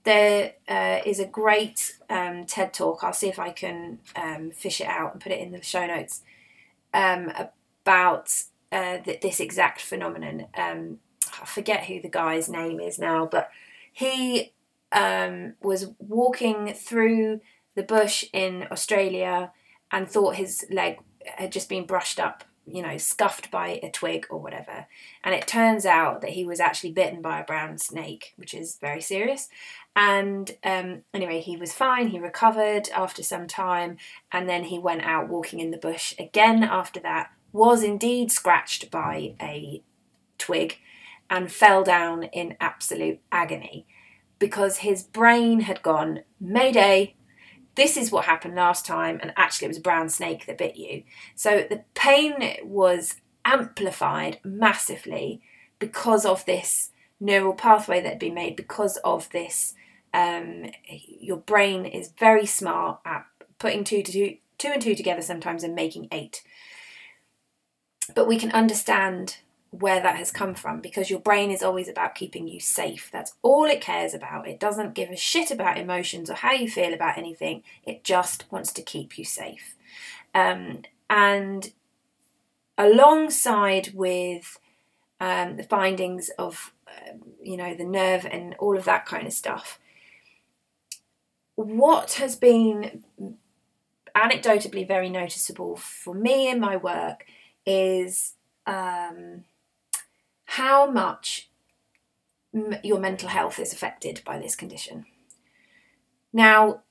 There 0.03 0.53
uh, 0.67 0.99
is 1.05 1.19
a 1.19 1.25
great 1.25 1.97
um, 2.09 2.45
TED 2.45 2.73
talk. 2.73 3.03
I'll 3.03 3.13
see 3.13 3.27
if 3.27 3.37
I 3.37 3.51
can 3.51 3.99
um, 4.15 4.51
fish 4.51 4.79
it 4.79 4.87
out 4.87 5.13
and 5.13 5.21
put 5.21 5.31
it 5.31 5.39
in 5.39 5.51
the 5.51 5.61
show 5.61 5.85
notes 5.85 6.21
um, 6.93 7.31
about 7.83 8.43
uh, 8.71 8.99
th- 8.99 9.21
this 9.21 9.39
exact 9.39 9.81
phenomenon. 9.81 10.47
Um, 10.55 10.99
I 11.41 11.45
forget 11.45 11.85
who 11.85 12.01
the 12.01 12.09
guy's 12.09 12.49
name 12.49 12.79
is 12.79 12.97
now, 12.97 13.25
but 13.25 13.49
he 13.91 14.53
um, 14.91 15.53
was 15.61 15.91
walking 15.99 16.73
through 16.73 17.41
the 17.75 17.83
bush 17.83 18.25
in 18.33 18.67
Australia 18.71 19.51
and 19.91 20.09
thought 20.09 20.35
his 20.35 20.65
leg 20.71 20.99
had 21.25 21.51
just 21.51 21.69
been 21.69 21.85
brushed 21.85 22.19
up, 22.19 22.43
you 22.65 22.81
know, 22.81 22.97
scuffed 22.97 23.51
by 23.51 23.79
a 23.83 23.89
twig 23.91 24.27
or 24.29 24.39
whatever. 24.39 24.85
And 25.23 25.35
it 25.35 25.47
turns 25.47 25.85
out 25.85 26.21
that 26.21 26.31
he 26.31 26.45
was 26.45 26.59
actually 26.59 26.91
bitten 26.91 27.21
by 27.21 27.39
a 27.39 27.45
brown 27.45 27.77
snake, 27.77 28.33
which 28.35 28.53
is 28.53 28.77
very 28.79 29.01
serious. 29.01 29.49
And 29.95 30.51
um, 30.63 31.03
anyway, 31.13 31.41
he 31.41 31.57
was 31.57 31.73
fine. 31.73 32.07
He 32.07 32.19
recovered 32.19 32.89
after 32.95 33.23
some 33.23 33.47
time, 33.47 33.97
and 34.31 34.47
then 34.47 34.65
he 34.65 34.79
went 34.79 35.03
out 35.03 35.27
walking 35.27 35.59
in 35.59 35.71
the 35.71 35.77
bush 35.77 36.13
again 36.17 36.63
after 36.63 36.99
that. 37.01 37.31
Was 37.51 37.83
indeed 37.83 38.31
scratched 38.31 38.91
by 38.91 39.33
a 39.41 39.81
twig 40.37 40.77
and 41.29 41.51
fell 41.51 41.83
down 41.83 42.23
in 42.23 42.57
absolute 42.59 43.19
agony 43.31 43.85
because 44.39 44.77
his 44.77 45.03
brain 45.03 45.61
had 45.61 45.81
gone, 45.81 46.21
Mayday, 46.39 47.15
this 47.75 47.97
is 47.97 48.11
what 48.11 48.25
happened 48.25 48.55
last 48.55 48.85
time, 48.85 49.19
and 49.21 49.33
actually 49.35 49.65
it 49.65 49.69
was 49.69 49.77
a 49.77 49.81
brown 49.81 50.09
snake 50.09 50.45
that 50.45 50.57
bit 50.57 50.75
you. 50.75 51.03
So 51.35 51.65
the 51.69 51.83
pain 51.93 52.57
was 52.63 53.15
amplified 53.45 54.39
massively 54.43 55.41
because 55.77 56.25
of 56.25 56.45
this 56.45 56.91
neural 57.19 57.53
pathway 57.53 58.01
that 58.01 58.09
had 58.09 58.19
been 58.19 58.33
made, 58.33 58.55
because 58.55 58.97
of 58.97 59.29
this. 59.29 59.75
Um, 60.13 60.71
your 60.87 61.37
brain 61.37 61.85
is 61.85 62.13
very 62.17 62.45
smart 62.45 62.99
at 63.05 63.25
putting 63.59 63.83
two 63.83 64.01
to 64.01 64.11
two, 64.11 64.37
two 64.57 64.69
and 64.69 64.81
two 64.81 64.95
together 64.95 65.21
sometimes 65.21 65.63
and 65.63 65.75
making 65.75 66.07
eight. 66.11 66.41
But 68.15 68.27
we 68.27 68.39
can 68.39 68.51
understand 68.51 69.37
where 69.71 70.01
that 70.01 70.15
has 70.15 70.31
come 70.31 70.55
from 70.55 70.81
because 70.81 71.09
your 71.09 71.19
brain 71.19 71.51
is 71.51 71.61
always 71.61 71.87
about 71.87 72.15
keeping 72.15 72.47
you 72.47 72.59
safe. 72.59 73.09
That's 73.11 73.33
all 73.41 73.65
it 73.65 73.81
cares 73.81 74.13
about. 74.13 74.47
It 74.47 74.59
doesn't 74.59 74.95
give 74.95 75.09
a 75.09 75.15
shit 75.15 75.51
about 75.51 75.77
emotions 75.77 76.29
or 76.29 76.35
how 76.35 76.53
you 76.53 76.69
feel 76.69 76.93
about 76.93 77.17
anything, 77.17 77.63
it 77.85 78.03
just 78.03 78.51
wants 78.51 78.71
to 78.73 78.81
keep 78.81 79.17
you 79.17 79.25
safe. 79.25 79.75
Um, 80.33 80.83
and 81.09 81.71
alongside 82.77 83.91
with 83.93 84.59
um, 85.19 85.57
the 85.57 85.63
findings 85.63 86.29
of, 86.39 86.73
uh, 86.87 87.13
you 87.43 87.57
know, 87.57 87.75
the 87.75 87.83
nerve 87.83 88.25
and 88.25 88.55
all 88.57 88.77
of 88.77 88.85
that 88.85 89.05
kind 89.05 89.27
of 89.27 89.33
stuff, 89.33 89.79
what 91.55 92.13
has 92.13 92.35
been 92.35 93.03
anecdotally 94.15 94.87
very 94.87 95.09
noticeable 95.09 95.75
for 95.75 96.13
me 96.13 96.49
in 96.49 96.59
my 96.59 96.77
work 96.77 97.25
is 97.65 98.33
um, 98.65 99.43
how 100.53 100.89
much 100.89 101.47
m- 102.55 102.77
your 102.83 102.99
mental 102.99 103.29
health 103.29 103.59
is 103.59 103.71
affected 103.71 104.21
by 104.25 104.39
this 104.39 104.55
condition. 104.55 105.05
Now, 106.33 106.81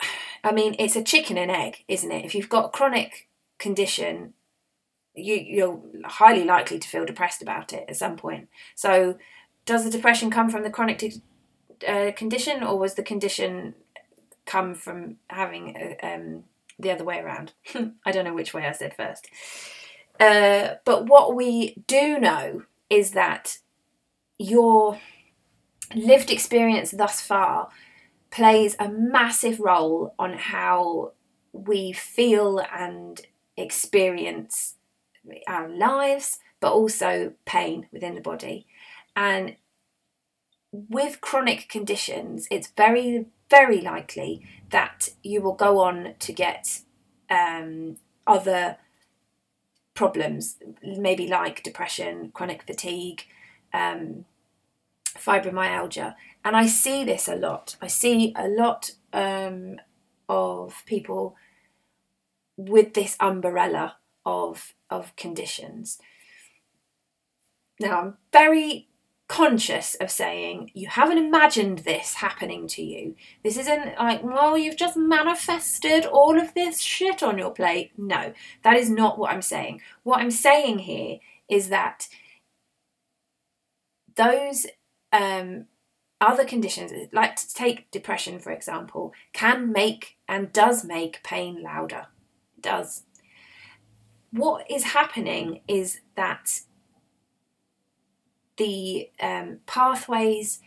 I 0.44 0.52
mean, 0.52 0.76
it's 0.78 0.94
a 0.94 1.02
chicken 1.02 1.36
and 1.36 1.50
egg, 1.50 1.84
isn't 1.88 2.12
it? 2.12 2.24
If 2.24 2.34
you've 2.34 2.48
got 2.48 2.66
a 2.66 2.68
chronic 2.68 3.28
condition, 3.58 4.34
you, 5.14 5.34
you're 5.34 5.82
highly 6.04 6.44
likely 6.44 6.78
to 6.78 6.88
feel 6.88 7.04
depressed 7.04 7.42
about 7.42 7.72
it 7.72 7.84
at 7.88 7.96
some 7.96 8.16
point. 8.16 8.48
So, 8.76 9.18
does 9.66 9.84
the 9.84 9.90
depression 9.90 10.30
come 10.30 10.48
from 10.48 10.62
the 10.62 10.70
chronic 10.70 11.02
uh, 11.86 12.12
condition, 12.16 12.62
or 12.62 12.78
was 12.78 12.94
the 12.94 13.02
condition 13.02 13.74
come 14.46 14.74
from 14.74 15.16
having 15.28 15.76
a, 15.76 15.98
um, 16.06 16.44
the 16.78 16.92
other 16.92 17.04
way 17.04 17.18
around? 17.18 17.54
I 18.06 18.12
don't 18.12 18.24
know 18.24 18.34
which 18.34 18.54
way 18.54 18.66
I 18.66 18.72
said 18.72 18.94
first. 18.94 19.28
Uh, 20.18 20.76
but 20.84 21.06
what 21.06 21.34
we 21.34 21.74
do 21.86 22.18
know 22.18 22.62
is 22.90 23.12
that 23.12 23.58
your 24.38 24.98
lived 25.94 26.30
experience 26.30 26.90
thus 26.90 27.20
far 27.20 27.68
plays 28.30 28.76
a 28.78 28.88
massive 28.88 29.60
role 29.60 30.14
on 30.18 30.34
how 30.34 31.12
we 31.52 31.92
feel 31.92 32.60
and 32.72 33.22
experience 33.56 34.74
our 35.46 35.68
lives, 35.68 36.38
but 36.60 36.72
also 36.72 37.32
pain 37.44 37.86
within 37.92 38.14
the 38.14 38.20
body. 38.20 38.66
And 39.16 39.56
with 40.72 41.20
chronic 41.20 41.68
conditions, 41.68 42.46
it's 42.50 42.68
very, 42.76 43.26
very 43.48 43.80
likely 43.80 44.46
that 44.70 45.10
you 45.22 45.42
will 45.42 45.54
go 45.54 45.80
on 45.80 46.14
to 46.20 46.32
get 46.32 46.82
um, 47.28 47.96
other 48.26 48.76
problems, 50.00 50.56
maybe 50.82 51.26
like 51.26 51.62
depression, 51.62 52.30
chronic 52.32 52.62
fatigue, 52.62 53.26
um, 53.74 54.24
fibromyalgia. 55.14 56.14
And 56.42 56.56
I 56.56 56.66
see 56.68 57.04
this 57.04 57.28
a 57.28 57.36
lot. 57.36 57.76
I 57.82 57.88
see 57.88 58.32
a 58.34 58.48
lot 58.48 58.92
um, 59.12 59.76
of 60.26 60.82
people 60.86 61.36
with 62.56 62.94
this 62.94 63.14
umbrella 63.20 63.96
of 64.24 64.72
of 64.88 65.14
conditions. 65.16 65.98
Now 67.78 68.00
I'm 68.00 68.14
very 68.32 68.88
conscious 69.30 69.94
of 70.00 70.10
saying 70.10 70.72
you 70.74 70.88
haven't 70.88 71.16
imagined 71.16 71.78
this 71.78 72.14
happening 72.14 72.66
to 72.66 72.82
you. 72.82 73.14
This 73.44 73.56
isn't 73.56 73.96
like, 73.96 74.24
well, 74.24 74.58
you've 74.58 74.76
just 74.76 74.96
manifested 74.96 76.04
all 76.04 76.36
of 76.36 76.52
this 76.54 76.80
shit 76.80 77.22
on 77.22 77.38
your 77.38 77.52
plate. 77.52 77.92
No, 77.96 78.32
that 78.64 78.76
is 78.76 78.90
not 78.90 79.20
what 79.20 79.30
I'm 79.30 79.40
saying. 79.40 79.82
What 80.02 80.18
I'm 80.18 80.32
saying 80.32 80.80
here 80.80 81.20
is 81.48 81.68
that 81.68 82.08
those 84.16 84.66
um, 85.12 85.66
other 86.20 86.44
conditions, 86.44 86.90
like 87.12 87.36
to 87.36 87.54
take 87.54 87.88
depression 87.92 88.40
for 88.40 88.50
example, 88.50 89.14
can 89.32 89.70
make 89.70 90.16
and 90.26 90.52
does 90.52 90.84
make 90.84 91.22
pain 91.22 91.62
louder. 91.62 92.08
It 92.56 92.62
does. 92.62 93.04
What 94.32 94.68
is 94.68 94.82
happening 94.82 95.60
is 95.68 96.00
that 96.16 96.62
the 98.60 99.08
um, 99.20 99.60
pathways 99.64 100.60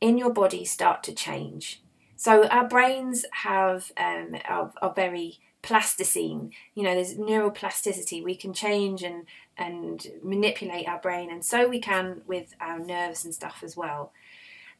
in 0.00 0.16
your 0.16 0.32
body 0.32 0.64
start 0.64 1.02
to 1.02 1.12
change. 1.12 1.82
So 2.14 2.46
our 2.46 2.68
brains 2.68 3.24
have 3.32 3.90
um, 3.96 4.36
are, 4.48 4.72
are 4.80 4.94
very 4.94 5.40
plasticine. 5.60 6.52
You 6.74 6.84
know, 6.84 6.94
there's 6.94 7.16
neuroplasticity. 7.16 8.22
We 8.22 8.36
can 8.36 8.54
change 8.54 9.02
and 9.02 9.26
and 9.58 10.06
manipulate 10.22 10.88
our 10.88 11.00
brain, 11.00 11.30
and 11.32 11.44
so 11.44 11.68
we 11.68 11.80
can 11.80 12.22
with 12.28 12.54
our 12.60 12.78
nerves 12.78 13.24
and 13.24 13.34
stuff 13.34 13.62
as 13.64 13.76
well. 13.76 14.12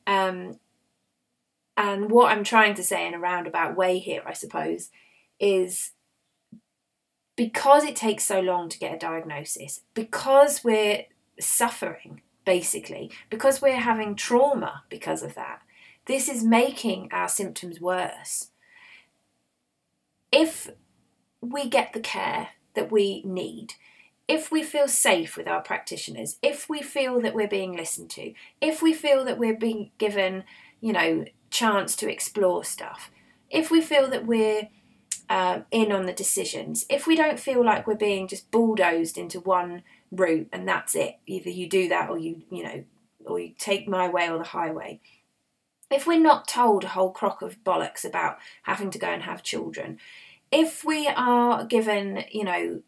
Um, 0.07 0.61
and 1.77 2.11
what 2.11 2.31
I'm 2.31 2.45
trying 2.45 2.75
to 2.75 2.85
say 2.85 3.07
in 3.07 3.15
a 3.15 3.19
roundabout 3.19 3.77
way 3.77 3.99
here, 3.99 4.23
I 4.25 4.35
suppose, 4.35 4.91
is 5.41 5.93
because 7.35 7.83
it 7.83 7.97
takes 7.97 8.25
so 8.25 8.41
long 8.41 8.69
to 8.69 8.79
get 8.79 8.95
a 8.95 8.99
diagnosis, 8.99 9.81
because 9.95 10.63
we're 10.63 11.07
suffering 11.41 12.21
basically, 12.45 13.11
because 13.31 13.63
we're 13.63 13.77
having 13.81 14.15
trauma 14.15 14.83
because 14.89 15.23
of 15.23 15.35
that. 15.35 15.63
This 16.07 16.29
is 16.29 16.43
making 16.43 17.09
our 17.13 17.29
symptoms 17.29 17.81
worse. 17.81 18.51
If 20.33 20.71
we 21.41 21.69
get 21.69 21.93
the 21.93 22.01
care 22.01 22.51
that 22.75 22.91
we 22.91 23.23
need, 23.25 23.75
if 24.29 24.51
we 24.51 24.63
feel 24.63 24.89
safe 24.89 25.37
with 25.37 25.47
our 25.47 25.61
practitioners, 25.61 26.39
if 26.43 26.69
we 26.69 26.83
feel 26.83 27.21
that 27.21 27.35
we're 27.35 27.49
being 27.49 27.77
listened 27.77 28.11
to, 28.11 28.33
if 28.61 28.81
we 28.81 28.95
feel 28.95 29.25
that 29.25 29.39
we're 29.39 29.57
being 29.57 29.91
given, 29.99 30.45
you 30.81 30.93
know, 30.93 31.25
chance 31.51 31.95
to 31.97 32.11
explore 32.11 32.65
stuff, 32.65 33.11
if 33.51 33.71
we 33.71 33.81
feel 33.81 34.09
that 34.09 34.27
we're 34.27 34.69
um, 35.29 35.67
in 35.71 35.93
on 35.93 36.07
the 36.07 36.13
decisions, 36.13 36.87
if 36.89 37.07
we 37.07 37.15
don't 37.15 37.39
feel 37.39 37.65
like 37.65 37.87
we're 37.87 37.95
being 37.95 38.27
just 38.27 38.51
bulldozed 38.51 39.19
into 39.19 39.41
one 39.41 39.83
route 40.13 40.49
and 40.53 40.69
that's 40.69 40.95
it, 40.95 41.17
either 41.27 41.51
you 41.51 41.69
do 41.69 41.89
that 41.89 42.09
or 42.11 42.19
you, 42.19 42.43
you 42.51 42.63
know, 42.63 42.85
or 43.27 43.41
you 43.41 43.55
take 43.59 43.89
my 43.89 44.09
way 44.09 44.29
or 44.31 44.39
the 44.39 44.45
highway. 44.45 45.01
If 45.91 46.07
we're 46.07 46.21
not 46.21 46.47
told 46.47 46.85
a 46.85 46.89
whole 46.89 47.11
crock 47.11 47.43
of 47.43 47.65
bollocks 47.65 48.05
about 48.05 48.39
having 48.63 48.91
to 48.91 48.99
go 48.99 49.09
and 49.09 49.23
have 49.23 49.43
children, 49.43 49.99
if 50.51 50.85
we 50.85 51.09
are 51.09 51.65
given, 51.65 52.25
you 52.31 52.45
know, 52.45 52.83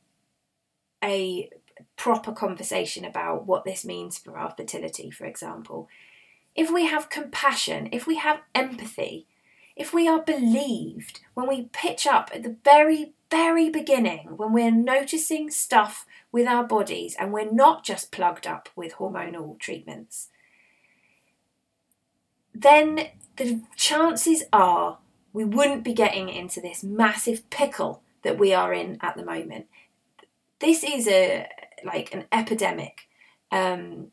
a 1.02 1.50
proper 1.96 2.32
conversation 2.32 3.04
about 3.04 3.46
what 3.46 3.64
this 3.64 3.84
means 3.84 4.18
for 4.18 4.38
our 4.38 4.54
fertility, 4.56 5.10
for 5.10 5.24
example, 5.24 5.88
if 6.54 6.70
we 6.70 6.86
have 6.86 7.10
compassion, 7.10 7.88
if 7.90 8.06
we 8.06 8.16
have 8.16 8.40
empathy, 8.54 9.26
if 9.76 9.92
we 9.92 10.06
are 10.06 10.22
believed 10.22 11.20
when 11.34 11.48
we 11.48 11.68
pitch 11.72 12.06
up 12.06 12.30
at 12.32 12.42
the 12.42 12.56
very, 12.64 13.12
very 13.34 13.68
beginning, 13.68 14.36
when 14.36 14.52
we're 14.52 14.70
noticing 14.70 15.50
stuff 15.50 16.06
with 16.30 16.46
our 16.46 16.62
bodies 16.62 17.16
and 17.18 17.32
we're 17.32 17.50
not 17.50 17.84
just 17.84 18.12
plugged 18.12 18.46
up 18.46 18.68
with 18.76 18.94
hormonal 18.94 19.58
treatments, 19.58 20.28
then 22.54 23.08
the 23.36 23.60
chances 23.74 24.44
are 24.52 24.98
we 25.32 25.44
wouldn't 25.44 25.82
be 25.82 25.92
getting 25.92 26.28
into 26.28 26.60
this 26.60 26.84
massive 26.84 27.50
pickle 27.50 28.02
that 28.22 28.38
we 28.38 28.54
are 28.54 28.72
in 28.72 28.98
at 29.00 29.16
the 29.16 29.24
moment. 29.24 29.66
This 30.60 30.84
is 30.84 31.08
a 31.08 31.48
like 31.84 32.14
an 32.14 32.26
epidemic. 32.30 33.08
Um, 33.50 34.12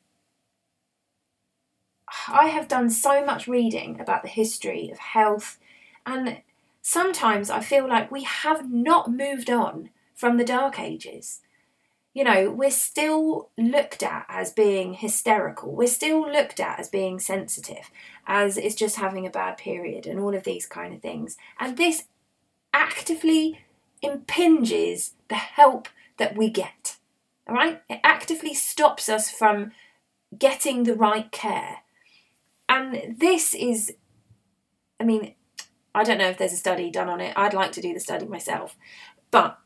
I 2.28 2.48
have 2.48 2.68
done 2.68 2.90
so 2.90 3.24
much 3.24 3.48
reading 3.48 4.02
about 4.02 4.24
the 4.24 4.30
history 4.30 4.90
of 4.90 4.98
health, 4.98 5.60
and 6.08 6.42
sometimes 6.82 7.50
I 7.50 7.62
feel 7.62 7.88
like 7.88 8.12
we 8.12 8.24
have 8.24 8.72
not 8.72 9.12
moved 9.12 9.50
on 9.50 9.90
from 10.16 10.38
the 10.38 10.44
Dark 10.44 10.80
Ages. 10.80 11.42
You 12.14 12.24
know, 12.26 12.52
we're 12.52 12.72
still 12.72 13.50
looked 13.58 14.04
at 14.04 14.26
as 14.28 14.52
being 14.52 14.96
hysterical, 14.96 15.74
we're 15.74 15.88
still 15.88 16.30
looked 16.30 16.60
at 16.60 16.80
as 16.80 16.90
being 16.90 17.20
sensitive, 17.20 17.90
as 18.28 18.58
it's 18.58 18.76
just 18.76 18.98
having 18.98 19.26
a 19.26 19.32
bad 19.32 19.58
period, 19.58 20.06
and 20.06 20.20
all 20.20 20.36
of 20.36 20.44
these 20.44 20.66
kind 20.66 20.94
of 20.94 21.02
things. 21.02 21.38
And 21.60 21.78
this 21.78 22.04
actively 22.74 23.62
impinges 24.02 25.14
the 25.30 25.36
help 25.36 25.88
that 26.18 26.36
we 26.36 26.50
get. 26.50 26.98
All 27.48 27.56
right? 27.56 27.82
It 27.90 28.00
actively 28.04 28.54
stops 28.54 29.08
us 29.08 29.32
from 29.32 29.72
getting 30.38 30.84
the 30.84 30.96
right 30.96 31.32
care. 31.32 31.80
And 32.68 33.16
this 33.20 33.54
is, 33.54 33.94
I 35.00 35.04
mean, 35.04 35.34
I 35.94 36.04
don't 36.04 36.18
know 36.18 36.30
if 36.30 36.38
there's 36.38 36.54
a 36.54 36.58
study 36.58 36.90
done 36.90 37.10
on 37.10 37.22
it. 37.22 37.34
I'd 37.36 37.54
like 37.54 37.72
to 37.74 37.82
do 37.82 37.94
the 37.94 38.00
study 38.00 38.26
myself. 38.26 38.76
But 39.30 39.58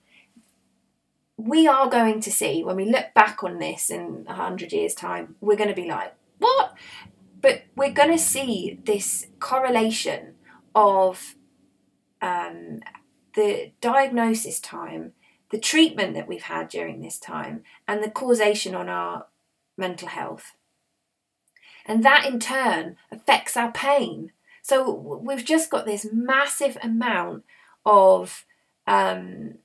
we 1.38 1.68
are 1.68 1.90
going 1.90 2.22
to 2.22 2.32
see 2.32 2.64
when 2.64 2.76
we 2.76 2.86
look 2.86 3.14
back 3.14 3.44
on 3.44 3.60
this 3.60 3.90
in 3.90 4.24
100 4.26 4.72
years' 4.72 4.96
time, 4.96 5.36
we're 5.42 5.58
going 5.58 5.70
to 5.70 5.76
be 5.76 5.88
like, 5.88 6.14
what? 6.40 6.74
But 7.42 7.64
we're 7.76 7.92
going 7.92 8.12
to 8.12 8.18
see 8.18 8.80
this 8.86 9.28
correlation 9.40 10.36
of 10.74 11.36
um, 12.22 12.80
the 13.36 13.72
diagnosis 13.82 14.60
time, 14.60 15.14
the 15.52 15.60
treatment 15.60 16.16
that 16.16 16.28
we've 16.28 16.44
had 16.44 16.70
during 16.70 17.02
this 17.02 17.20
time, 17.20 17.64
and 17.88 18.04
the 18.04 18.10
causation 18.10 18.74
on 18.74 18.90
our 18.90 19.28
mental 19.78 20.08
health. 20.08 20.54
And 21.86 22.04
that 22.04 22.26
in 22.26 22.40
turn 22.40 22.98
affects 23.12 23.56
our 23.56 23.72
pain. 23.72 24.32
So 24.68 24.92
we've 25.24 25.46
just 25.46 25.70
got 25.70 25.86
this 25.86 26.08
massive 26.12 26.76
amount 26.82 27.44
of 27.86 28.46
um, 28.88 29.60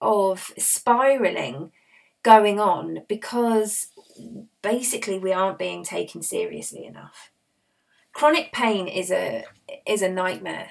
of 0.00 0.52
spiraling 0.56 1.72
going 2.22 2.60
on 2.60 3.00
because 3.08 3.88
basically 4.62 5.18
we 5.18 5.32
aren't 5.32 5.58
being 5.58 5.82
taken 5.82 6.22
seriously 6.22 6.84
enough. 6.84 7.32
Chronic 8.12 8.52
pain 8.52 8.86
is 8.86 9.10
a 9.10 9.44
is 9.84 10.00
a 10.00 10.08
nightmare. 10.08 10.70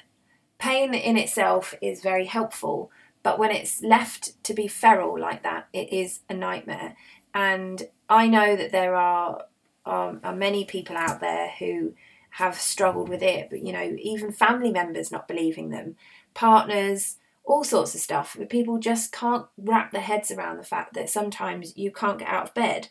Pain 0.58 0.94
in 0.94 1.18
itself 1.18 1.76
is 1.82 2.02
very 2.02 2.28
helpful, 2.28 2.90
but 3.24 3.38
when 3.38 3.52
it's 3.52 3.84
left 3.84 4.42
to 4.46 4.54
be 4.54 4.70
feral 4.70 5.20
like 5.20 5.44
that, 5.44 5.68
it 5.74 5.92
is 5.92 6.22
a 6.30 6.34
nightmare. 6.34 6.96
And 7.34 7.90
I 8.08 8.30
know 8.30 8.56
that 8.56 8.72
there 8.72 8.96
are 8.96 9.44
um, 9.86 10.22
are 10.24 10.36
many 10.36 10.64
people 10.64 10.96
out 10.96 11.20
there 11.20 11.52
who 11.60 11.94
have 12.38 12.56
struggled 12.56 13.10
with 13.10 13.24
it, 13.24 13.48
but 13.50 13.66
you 13.66 13.74
know, 13.74 13.96
even 14.00 14.32
family 14.32 14.72
members 14.72 15.12
not 15.12 15.28
believing 15.28 15.70
them, 15.70 15.96
partners, 16.36 17.18
all 17.44 17.64
sorts 17.64 17.96
of 17.96 18.00
stuff. 18.02 18.36
But 18.38 18.52
people 18.52 18.78
just 18.78 19.12
can't 19.12 19.48
wrap 19.58 19.92
their 19.92 20.02
heads 20.04 20.30
around 20.30 20.58
the 20.58 20.64
fact 20.64 20.94
that 20.94 21.10
sometimes 21.10 21.76
you 21.76 21.92
can't 21.92 22.20
get 22.20 22.28
out 22.28 22.48
of 22.48 22.54
bed, 22.54 22.90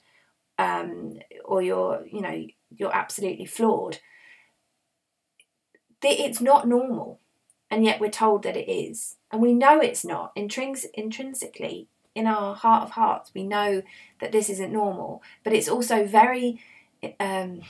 um, 0.59 1.20
or 1.44 1.62
you're, 1.62 2.04
you 2.11 2.20
know, 2.20 2.44
you're 2.76 2.92
absolutely 2.92 3.46
floored. 3.46 4.00
It's 6.02 6.40
not 6.40 6.66
normal, 6.66 7.20
and 7.70 7.85
yet 7.85 8.00
we're 8.00 8.11
told 8.11 8.42
that 8.42 8.56
it 8.56 8.68
is, 8.68 9.16
and 9.30 9.40
we 9.40 9.52
know 9.52 9.78
it's 9.78 10.04
not. 10.04 10.35
Intrins- 10.35 10.87
intrinsically, 10.94 11.87
in 12.16 12.26
our 12.26 12.56
heart 12.56 12.82
of 12.82 12.90
hearts, 12.92 13.30
we 13.32 13.44
know 13.44 13.82
that 14.20 14.32
this 14.32 14.50
isn't 14.50 14.72
normal. 14.72 15.22
But 15.44 15.52
it's 15.52 15.68
also 15.68 16.04
very 16.04 16.61
um, 17.20 17.61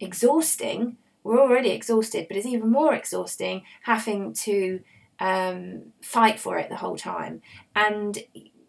exhausting. 0.00 0.96
We're 1.22 1.40
already 1.40 1.70
exhausted, 1.70 2.26
but 2.28 2.36
it's 2.36 2.46
even 2.46 2.70
more 2.70 2.94
exhausting 2.94 3.62
having 3.82 4.32
to 4.34 4.80
um, 5.18 5.92
fight 6.02 6.40
for 6.40 6.58
it 6.58 6.70
the 6.70 6.76
whole 6.76 6.96
time. 6.96 7.42
And 7.74 8.18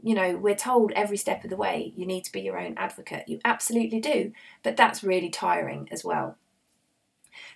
you 0.03 0.15
know, 0.15 0.35
we're 0.35 0.55
told 0.55 0.91
every 0.93 1.17
step 1.17 1.43
of 1.43 1.49
the 1.49 1.55
way 1.55 1.93
you 1.95 2.05
need 2.05 2.23
to 2.23 2.31
be 2.31 2.41
your 2.41 2.59
own 2.59 2.73
advocate. 2.77 3.27
You 3.27 3.39
absolutely 3.45 3.99
do, 3.99 4.31
but 4.63 4.75
that's 4.75 5.03
really 5.03 5.29
tiring 5.29 5.87
as 5.91 6.03
well. 6.03 6.37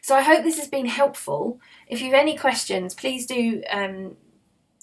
So 0.01 0.15
I 0.15 0.21
hope 0.21 0.43
this 0.43 0.60
has 0.60 0.67
been 0.67 0.86
helpful. 0.86 1.60
If 1.88 2.01
you 2.01 2.12
have 2.12 2.21
any 2.21 2.38
questions, 2.38 2.93
please 2.93 3.25
do 3.25 3.63
um, 3.71 4.15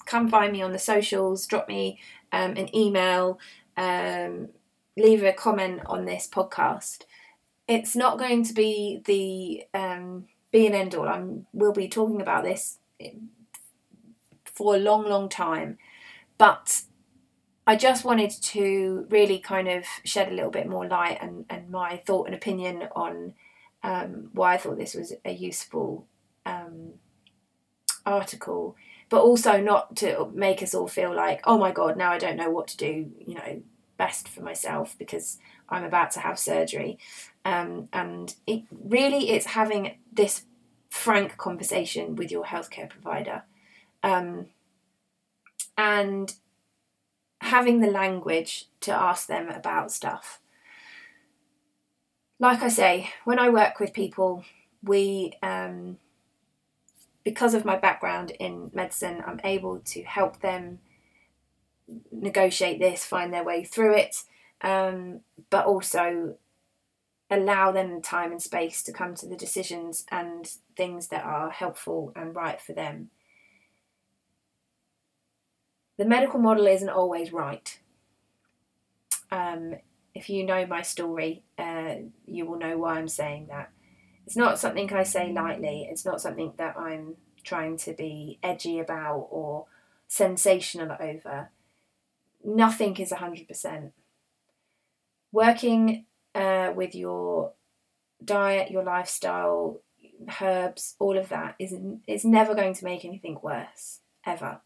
come 0.06 0.28
find 0.28 0.52
me 0.52 0.62
on 0.62 0.72
the 0.72 0.78
socials, 0.78 1.46
drop 1.46 1.68
me 1.68 2.00
um, 2.32 2.56
an 2.56 2.74
email, 2.76 3.38
um, 3.76 4.48
leave 4.96 5.22
a 5.22 5.32
comment 5.32 5.80
on 5.86 6.04
this 6.04 6.28
podcast 6.30 7.04
it's 7.68 7.96
not 7.96 8.18
going 8.18 8.44
to 8.44 8.52
be 8.52 9.02
the 9.04 9.78
um, 9.78 10.26
be 10.50 10.66
an 10.66 10.74
end 10.74 10.94
all. 10.94 11.08
I'm 11.08 11.46
we'll 11.52 11.72
be 11.72 11.88
talking 11.88 12.20
about 12.20 12.44
this 12.44 12.78
for 14.44 14.76
a 14.76 14.78
long, 14.78 15.08
long 15.08 15.28
time, 15.28 15.78
but 16.38 16.82
I 17.66 17.76
just 17.76 18.04
wanted 18.04 18.30
to 18.30 19.06
really 19.08 19.38
kind 19.38 19.68
of 19.68 19.84
shed 20.04 20.28
a 20.30 20.34
little 20.34 20.50
bit 20.50 20.68
more 20.68 20.86
light 20.86 21.18
and, 21.20 21.44
and 21.48 21.70
my 21.70 21.96
thought 21.96 22.26
and 22.26 22.34
opinion 22.34 22.88
on 22.94 23.34
um, 23.82 24.30
why 24.32 24.54
I 24.54 24.58
thought 24.58 24.78
this 24.78 24.94
was 24.94 25.12
a 25.24 25.32
useful 25.32 26.06
um, 26.44 26.94
article, 28.04 28.76
but 29.08 29.22
also 29.22 29.60
not 29.60 29.96
to 29.96 30.30
make 30.34 30.62
us 30.62 30.74
all 30.74 30.88
feel 30.88 31.14
like, 31.14 31.40
oh 31.44 31.58
my 31.58 31.70
god, 31.70 31.96
now 31.96 32.10
I 32.10 32.18
don't 32.18 32.36
know 32.36 32.50
what 32.50 32.68
to 32.68 32.76
do, 32.76 33.10
you 33.26 33.34
know, 33.34 33.62
best 33.96 34.28
for 34.28 34.42
myself 34.42 34.96
because 34.98 35.38
I'm 35.68 35.84
about 35.84 36.10
to 36.12 36.20
have 36.20 36.38
surgery. 36.38 36.98
Um, 37.44 37.88
and 37.92 38.34
it 38.46 38.62
really 38.70 39.30
it's 39.30 39.46
having 39.46 39.98
this 40.12 40.44
frank 40.90 41.36
conversation 41.36 42.16
with 42.16 42.30
your 42.30 42.44
healthcare 42.44 42.88
provider 42.88 43.42
um, 44.02 44.46
and 45.76 46.34
having 47.40 47.80
the 47.80 47.90
language 47.90 48.66
to 48.80 48.92
ask 48.92 49.26
them 49.26 49.48
about 49.48 49.90
stuff. 49.90 50.40
Like 52.38 52.62
I 52.62 52.68
say, 52.68 53.10
when 53.24 53.38
I 53.38 53.48
work 53.48 53.80
with 53.80 53.92
people, 53.92 54.44
we, 54.82 55.32
um, 55.42 55.98
because 57.24 57.54
of 57.54 57.64
my 57.64 57.76
background 57.76 58.32
in 58.32 58.70
medicine, 58.74 59.22
I'm 59.26 59.40
able 59.44 59.78
to 59.78 60.02
help 60.02 60.40
them 60.40 60.80
negotiate 62.10 62.78
this, 62.78 63.04
find 63.04 63.32
their 63.32 63.44
way 63.44 63.64
through 63.64 63.96
it, 63.96 64.22
um, 64.62 65.20
but 65.50 65.66
also 65.66 66.36
allow 67.30 67.72
them 67.72 68.02
time 68.02 68.30
and 68.30 68.42
space 68.42 68.82
to 68.82 68.92
come 68.92 69.14
to 69.14 69.26
the 69.26 69.36
decisions 69.36 70.04
and 70.10 70.52
things 70.76 71.08
that 71.08 71.24
are 71.24 71.50
helpful 71.50 72.12
and 72.14 72.34
right 72.34 72.60
for 72.60 72.72
them. 72.72 73.10
The 75.96 76.04
medical 76.04 76.40
model 76.40 76.66
isn't 76.66 76.88
always 76.88 77.32
right. 77.32 77.78
Um, 79.30 79.76
if 80.14 80.28
you 80.28 80.44
know 80.44 80.66
my 80.66 80.82
story, 80.82 81.44
uh, 81.58 81.94
you 82.26 82.44
will 82.44 82.58
know 82.58 82.76
why 82.76 82.98
I'm 82.98 83.08
saying 83.08 83.46
that. 83.48 83.70
It's 84.26 84.36
not 84.36 84.58
something 84.58 84.92
I 84.92 85.02
say 85.02 85.32
lightly, 85.32 85.88
it's 85.90 86.04
not 86.04 86.20
something 86.20 86.52
that 86.56 86.76
I'm 86.76 87.16
trying 87.42 87.76
to 87.78 87.92
be 87.92 88.38
edgy 88.42 88.78
about 88.78 89.26
or 89.30 89.66
sensational 90.06 90.96
over. 91.00 91.50
Nothing 92.44 92.96
is 92.96 93.10
100%. 93.10 93.92
Working 95.32 96.06
uh, 96.34 96.72
with 96.74 96.94
your 96.94 97.52
diet, 98.24 98.70
your 98.70 98.84
lifestyle, 98.84 99.80
herbs, 100.40 100.94
all 100.98 101.18
of 101.18 101.28
that 101.30 101.54
is 101.58 101.74
is 102.06 102.24
never 102.24 102.54
going 102.54 102.74
to 102.74 102.84
make 102.84 103.04
anything 103.04 103.38
worse 103.42 104.00
ever. 104.26 104.60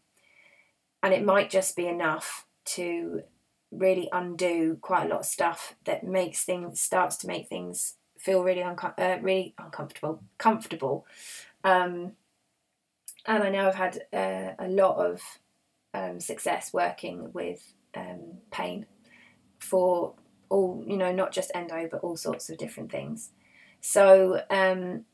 And 1.01 1.13
it 1.13 1.23
might 1.23 1.49
just 1.49 1.75
be 1.75 1.87
enough 1.87 2.45
to 2.65 3.23
really 3.71 4.09
undo 4.11 4.77
quite 4.81 5.05
a 5.05 5.09
lot 5.09 5.19
of 5.19 5.25
stuff 5.25 5.75
that 5.85 6.03
makes 6.03 6.43
things 6.43 6.79
starts 6.79 7.17
to 7.17 7.27
make 7.27 7.47
things 7.47 7.95
feel 8.17 8.43
really 8.43 8.63
unco- 8.63 8.93
uh, 8.97 9.17
really 9.21 9.53
uncomfortable, 9.57 10.23
comfortable. 10.37 11.05
Um, 11.63 12.13
and 13.25 13.43
I 13.43 13.49
know 13.49 13.67
I've 13.67 13.75
had 13.75 13.99
uh, 14.13 14.53
a 14.57 14.67
lot 14.67 14.97
of 14.97 15.21
um, 15.93 16.19
success 16.19 16.73
working 16.73 17.31
with 17.33 17.73
um, 17.95 18.39
pain 18.51 18.85
for 19.59 20.13
all 20.49 20.83
you 20.87 20.97
know, 20.97 21.11
not 21.11 21.31
just 21.31 21.51
endo, 21.53 21.87
but 21.91 22.01
all 22.01 22.17
sorts 22.17 22.49
of 22.49 22.57
different 22.57 22.91
things. 22.91 23.31
So 23.81 24.41
um, 24.49 25.05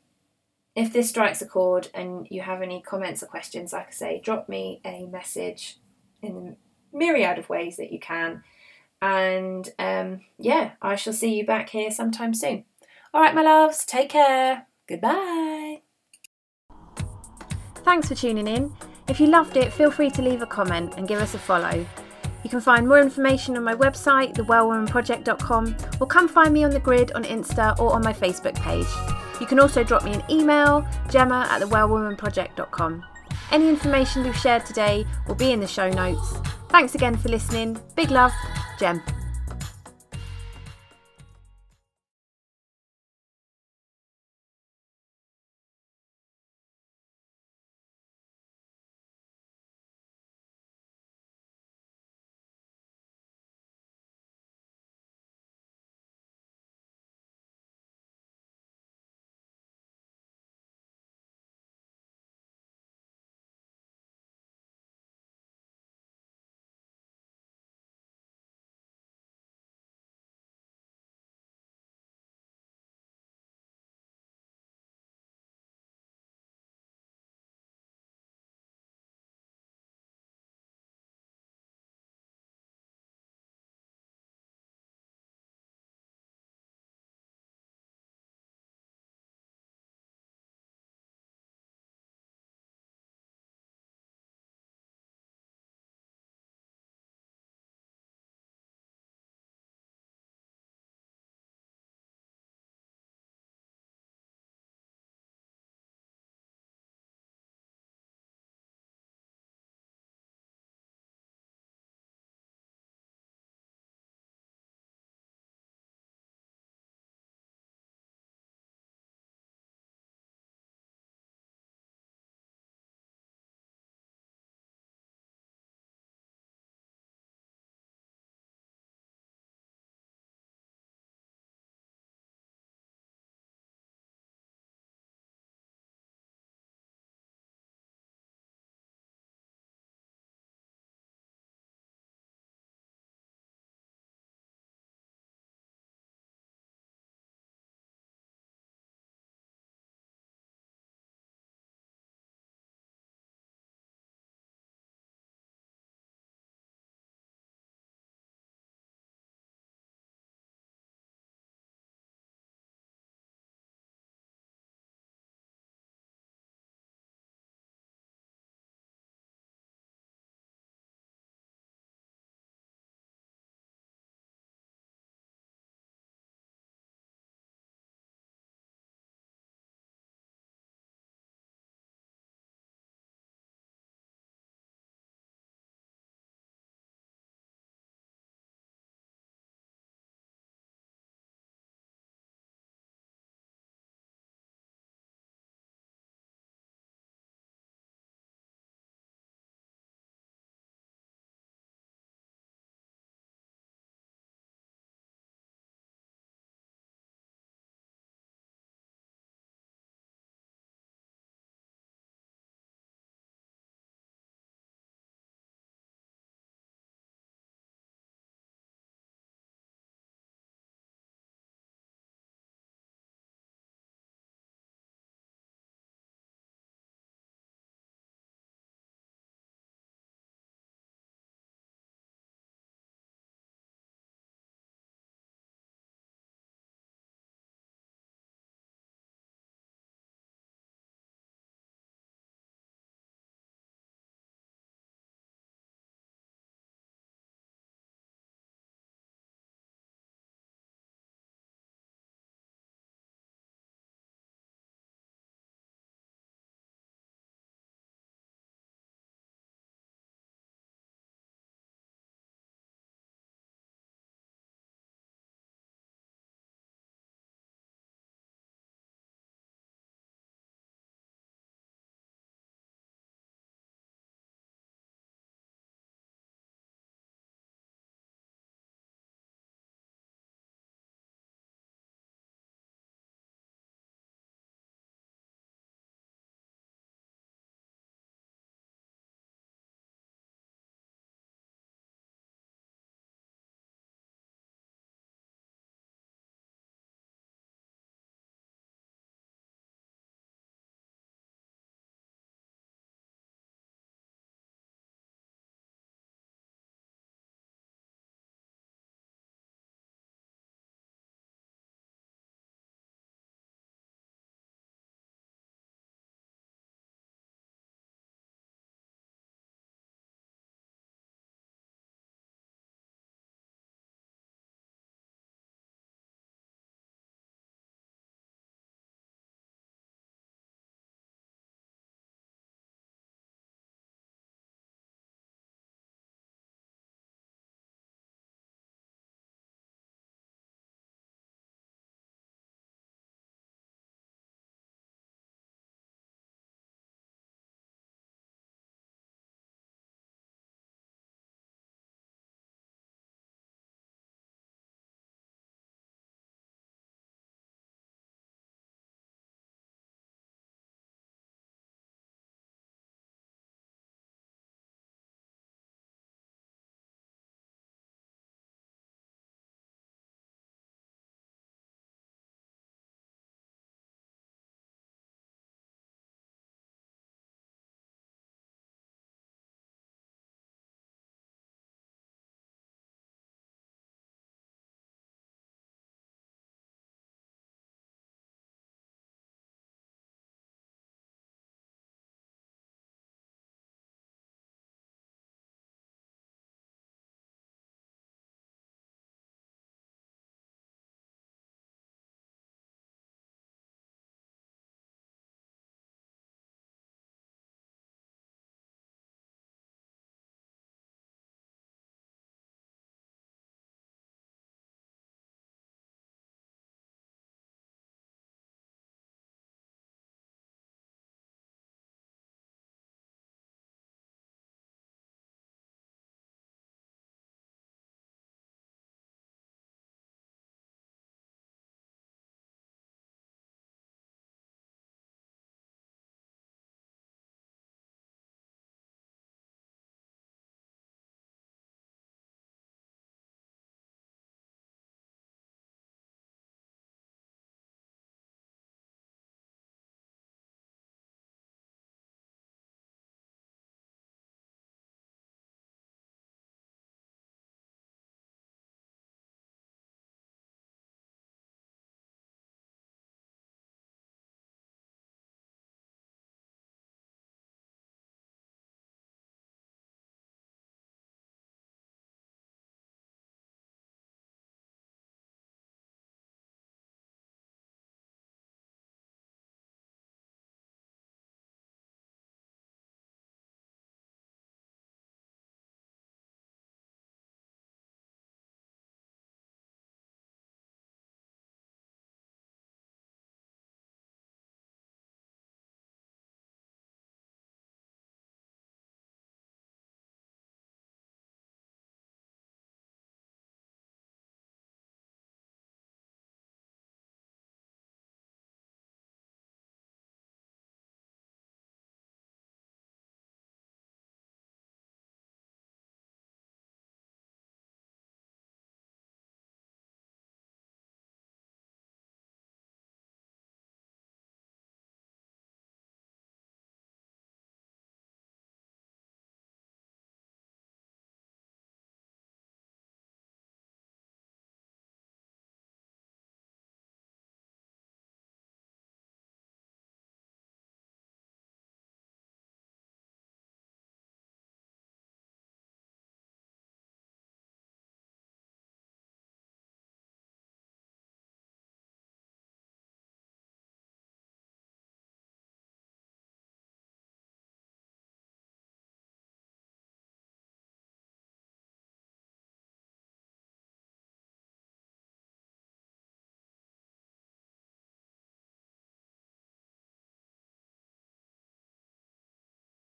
if 0.75 0.93
this 0.93 1.09
strikes 1.09 1.41
a 1.41 1.47
chord 1.47 1.89
and 1.93 2.27
you 2.29 2.41
have 2.41 2.61
any 2.61 2.81
comments 2.81 3.23
or 3.23 3.27
questions, 3.27 3.73
like 3.73 3.87
I 3.87 3.91
say, 3.91 4.21
drop 4.23 4.49
me 4.49 4.81
a 4.85 5.05
message 5.05 5.77
in 6.21 6.35
the 6.35 6.55
myriad 6.97 7.37
of 7.37 7.49
ways 7.49 7.77
that 7.77 7.91
you 7.91 7.99
can. 7.99 8.43
And 9.01 9.69
um, 9.77 10.21
yeah, 10.37 10.71
I 10.81 10.95
shall 10.95 11.13
see 11.13 11.35
you 11.35 11.45
back 11.45 11.69
here 11.69 11.91
sometime 11.91 12.33
soon. 12.33 12.65
All 13.13 13.21
right, 13.21 13.35
my 13.35 13.41
loves, 13.41 13.85
take 13.85 14.09
care. 14.09 14.67
Goodbye. 14.87 15.81
Thanks 17.83 18.07
for 18.07 18.15
tuning 18.15 18.47
in. 18.47 18.73
If 19.07 19.19
you 19.19 19.27
loved 19.27 19.57
it, 19.57 19.73
feel 19.73 19.91
free 19.91 20.09
to 20.11 20.21
leave 20.21 20.41
a 20.41 20.45
comment 20.45 20.95
and 20.97 21.07
give 21.07 21.19
us 21.19 21.33
a 21.33 21.39
follow. 21.39 21.85
You 22.43 22.49
can 22.49 22.61
find 22.61 22.87
more 22.87 22.99
information 22.99 23.55
on 23.57 23.63
my 23.63 23.75
website, 23.75 24.35
thewellwomanproject.com, 24.35 25.75
or 25.99 26.07
come 26.07 26.27
find 26.27 26.53
me 26.53 26.63
on 26.63 26.71
the 26.71 26.79
grid 26.79 27.11
on 27.13 27.23
Insta 27.23 27.79
or 27.79 27.93
on 27.93 28.03
my 28.03 28.13
Facebook 28.13 28.55
page. 28.55 28.87
You 29.39 29.47
can 29.47 29.59
also 29.59 29.83
drop 29.83 30.03
me 30.03 30.13
an 30.13 30.23
email, 30.29 30.85
gemma 31.09 31.47
at 31.49 31.61
thewellwomanproject.com. 31.61 33.05
Any 33.51 33.69
information 33.69 34.23
we've 34.23 34.37
shared 34.37 34.65
today 34.65 35.05
will 35.27 35.35
be 35.35 35.51
in 35.51 35.59
the 35.59 35.67
show 35.67 35.89
notes. 35.89 36.37
Thanks 36.69 36.95
again 36.95 37.17
for 37.17 37.29
listening. 37.29 37.79
Big 37.95 38.09
love, 38.09 38.33
Gem. 38.79 39.01